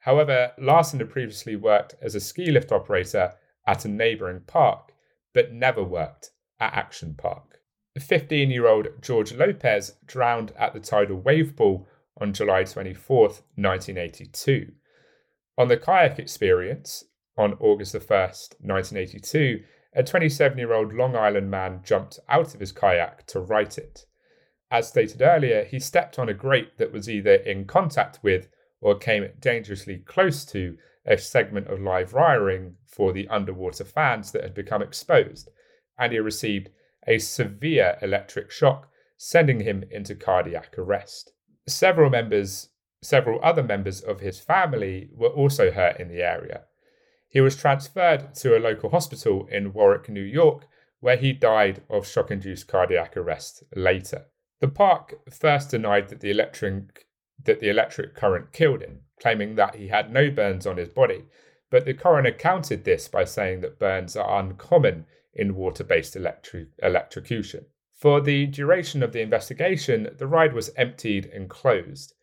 [0.00, 3.34] However, Larson had previously worked as a ski lift operator
[3.66, 4.92] at a neighbouring park,
[5.34, 6.30] but never worked
[6.60, 7.60] at Action Park.
[7.98, 11.88] 15 year old George Lopez drowned at the tidal wave pool
[12.20, 13.20] on July 24,
[13.56, 14.72] 1982.
[15.58, 17.04] On the kayak experience,
[17.38, 19.62] on August 1, 1982,
[19.96, 24.04] a 27 year old Long Island man jumped out of his kayak to right it.
[24.70, 28.48] As stated earlier, he stepped on a grate that was either in contact with
[28.80, 30.76] or came dangerously close to
[31.06, 35.48] a segment of live wiring for the underwater fans that had become exposed,
[35.98, 36.68] and he received
[37.06, 41.32] a severe electric shock, sending him into cardiac arrest.
[41.66, 42.68] Several members,
[43.02, 46.64] several other members of his family were also hurt in the area.
[47.36, 50.66] He was transferred to a local hospital in Warwick, New York,
[51.00, 54.28] where he died of shock induced cardiac arrest later.
[54.60, 57.04] The park first denied that the electric
[57.44, 61.26] that the electric current killed him, claiming that he had no burns on his body,
[61.68, 66.70] but the coroner countered this by saying that burns are uncommon in water based electric-
[66.82, 67.66] electrocution.
[67.92, 72.14] For the duration of the investigation, the ride was emptied and closed.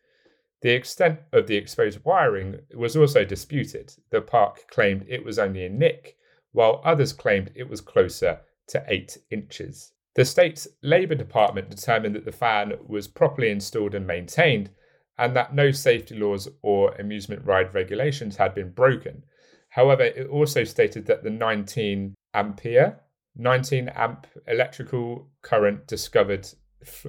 [0.64, 3.92] The extent of the exposed wiring was also disputed.
[4.08, 6.16] The park claimed it was only a nick,
[6.52, 9.92] while others claimed it was closer to 8 inches.
[10.14, 14.70] The state's Labour Department determined that the fan was properly installed and maintained,
[15.18, 19.22] and that no safety laws or amusement ride regulations had been broken.
[19.68, 23.00] However, it also stated that the 19 ampere
[23.36, 26.48] 19 amp electrical current discovered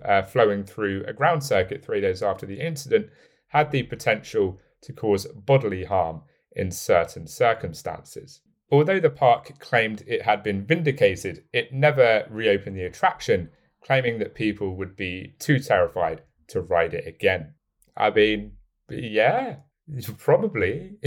[0.03, 3.10] uh, flowing through a ground circuit three days after the incident
[3.47, 6.21] had the potential to cause bodily harm
[6.55, 8.41] in certain circumstances.
[8.71, 13.49] Although the park claimed it had been vindicated, it never reopened the attraction,
[13.83, 17.53] claiming that people would be too terrified to ride it again.
[17.95, 18.53] I mean,
[18.89, 19.57] yeah,
[20.17, 20.97] probably.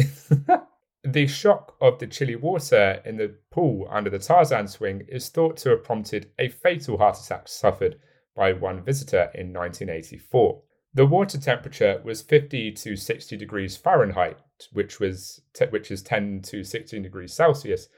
[1.05, 5.57] the shock of the chilly water in the pool under the Tarzan swing is thought
[5.59, 7.99] to have prompted a fatal heart attack suffered
[8.35, 10.63] by one visitor in 1984.
[10.95, 14.39] The water temperature was 50 to 60 degrees Fahrenheit,
[14.73, 17.89] which was te- which is 10 to 16 degrees Celsius,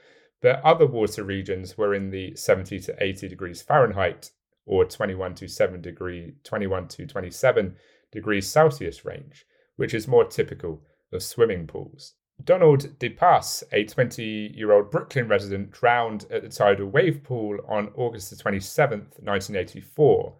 [0.41, 4.31] but other water regions were in the 70 to 80 degrees Fahrenheit
[4.65, 7.75] or 21 to 7 degree 21 to 27
[8.11, 9.45] degrees Celsius range,
[9.77, 12.15] which is more typical of swimming pools.
[12.43, 17.89] Donald DePass, a 20 year old Brooklyn resident, drowned at the tidal wave pool on
[17.95, 20.37] August 27, 1984.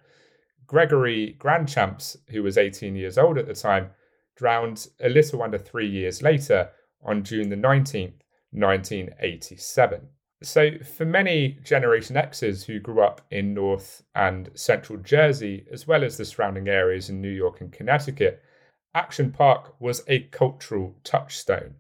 [0.72, 3.90] Gregory Grandchamps, who was 18 years old at the time,
[4.38, 6.70] drowned a little under three years later
[7.04, 10.08] on June the 19th, 1987.
[10.44, 16.06] So, for many Generation Xers who grew up in North and Central Jersey, as well
[16.06, 18.42] as the surrounding areas in New York and Connecticut,
[18.96, 21.76] Action Park was a cultural touchstone.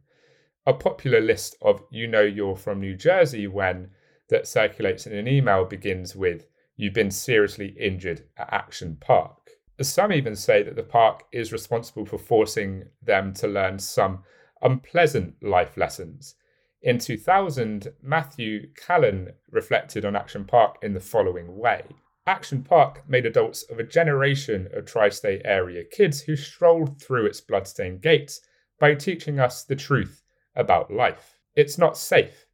[0.65, 3.91] A popular list of You Know You're from New Jersey when
[4.27, 6.45] that circulates in an email begins with
[6.81, 9.51] You've been seriously injured at Action Park.
[9.83, 14.23] Some even say that the park is responsible for forcing them to learn some
[14.63, 16.33] unpleasant life lessons.
[16.81, 21.83] In 2000, Matthew Callan reflected on Action Park in the following way
[22.25, 27.27] Action Park made adults of a generation of tri state area kids who strolled through
[27.27, 28.41] its bloodstained gates
[28.79, 30.23] by teaching us the truth
[30.55, 31.37] about life.
[31.55, 32.47] It's not safe.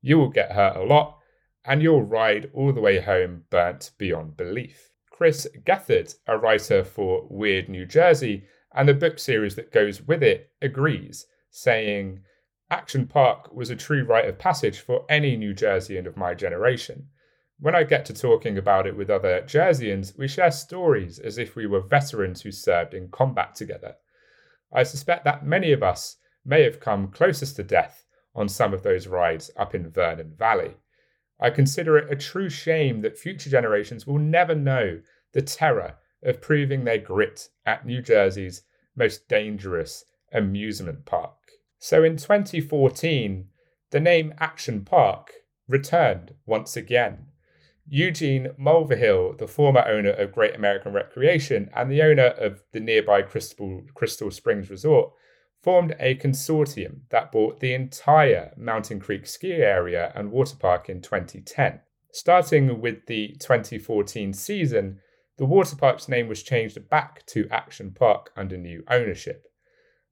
[0.00, 1.18] You will get hurt a lot,
[1.64, 4.90] and you'll ride all the way home burnt beyond belief.
[5.10, 8.44] Chris Gethard, a writer for Weird New Jersey
[8.74, 12.20] and the book series that goes with it, agrees, saying,
[12.70, 17.06] Action Park was a true rite of passage for any New Jerseyan of my generation.
[17.60, 21.54] When I get to talking about it with other Jerseyans, we share stories as if
[21.54, 23.94] we were veterans who served in combat together.
[24.72, 28.04] I suspect that many of us may have come closest to death
[28.34, 30.74] on some of those rides up in Vernon Valley.
[31.40, 35.00] I consider it a true shame that future generations will never know
[35.32, 38.62] the terror of proving their grit at New Jersey's
[38.96, 41.36] most dangerous amusement park.
[41.78, 43.48] So in 2014,
[43.90, 45.32] the name Action Park
[45.68, 47.26] returned once again.
[47.86, 53.20] Eugene Mulvihill, the former owner of Great American Recreation and the owner of the nearby
[53.22, 55.12] Crystal, Crystal Springs Resort,
[55.64, 61.00] formed a consortium that bought the entire Mountain Creek ski area and water park in
[61.00, 61.80] 2010.
[62.12, 65.00] Starting with the 2014 season,
[65.38, 69.46] the water park's name was changed back to Action Park under new ownership.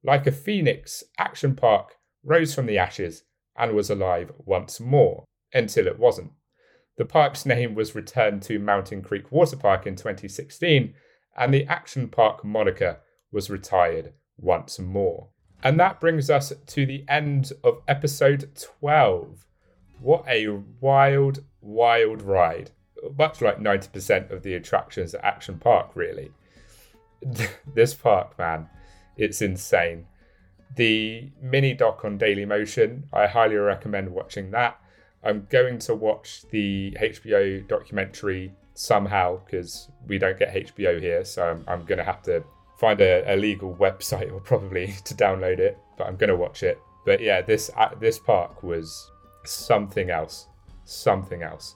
[0.03, 3.23] Like a phoenix, Action Park rose from the ashes
[3.55, 5.23] and was alive once more,
[5.53, 6.31] until it wasn't.
[6.97, 10.95] The park's name was returned to Mountain Creek Water Park in 2016,
[11.37, 13.01] and the Action Park moniker
[13.31, 15.29] was retired once more.
[15.63, 18.49] And that brings us to the end of episode
[18.81, 19.45] 12.
[20.01, 20.49] What a
[20.81, 22.71] wild, wild ride.
[23.17, 26.31] Much like 90% of the attractions at Action Park, really.
[27.73, 28.67] this park, man,
[29.15, 30.05] it's insane.
[30.75, 34.81] The mini doc on Daily Motion, I highly recommend watching that.
[35.23, 41.43] I'm going to watch the HBO documentary somehow because we don't get HBO here, so
[41.43, 42.43] I'm, I'm going to have to
[42.83, 46.77] find a, a legal website or probably to download it, but I'm gonna watch it.
[47.05, 49.09] But yeah, this uh, this park was
[49.45, 50.47] something else,
[50.83, 51.75] something else.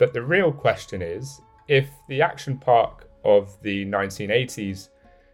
[0.00, 4.88] But the real question is, if the action park of the 1980s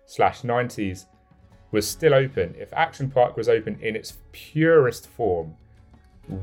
[0.04, 1.06] slash 90s
[1.70, 5.54] was still open, if Action Park was open in its purest form,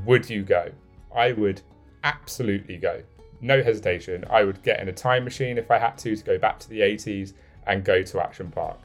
[0.05, 0.71] would you go?
[1.15, 1.61] I would
[2.03, 3.01] absolutely go.
[3.41, 4.25] No hesitation.
[4.29, 6.69] I would get in a time machine if I had to to go back to
[6.69, 7.33] the 80s
[7.67, 8.79] and go to Action Park.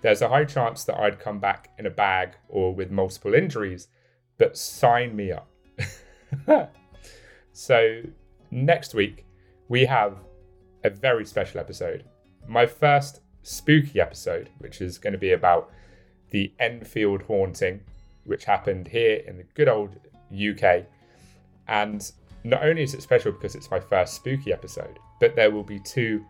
[0.00, 3.88] There's a high chance that I'd come back in a bag or with multiple injuries,
[4.38, 5.48] but sign me up.
[7.52, 8.02] so,
[8.50, 9.26] next week,
[9.68, 10.18] we have
[10.84, 12.04] a very special episode.
[12.46, 15.70] My first spooky episode, which is going to be about
[16.30, 17.80] the Enfield haunting,
[18.24, 19.96] which happened here in the good old
[20.32, 20.84] UK.
[21.68, 22.10] And
[22.42, 25.78] not only is it special because it's my first spooky episode, but there will be
[25.78, 26.24] two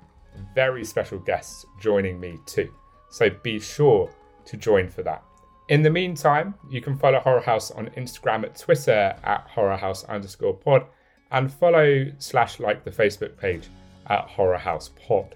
[0.54, 2.72] very special guests joining me too.
[3.10, 4.10] So be sure
[4.44, 5.22] to join for that.
[5.68, 10.04] In the meantime, you can follow Horror House on Instagram at Twitter at Horror House
[10.04, 10.86] underscore pod
[11.30, 13.68] and follow slash like the Facebook page
[14.08, 15.34] at Horror House Pod.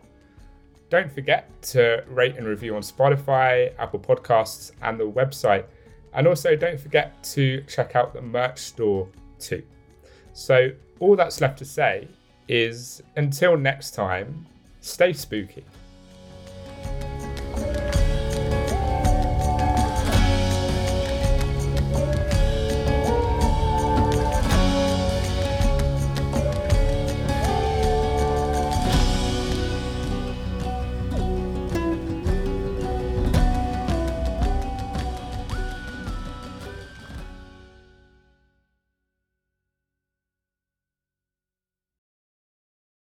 [0.91, 5.65] Don't forget to rate and review on Spotify, Apple Podcasts, and the website
[6.15, 9.63] And also, don't forget to check out the merch store too.
[10.33, 10.71] So,
[11.01, 12.09] all that's left to say
[12.49, 14.47] is until next time,
[14.81, 15.65] Stay spooky.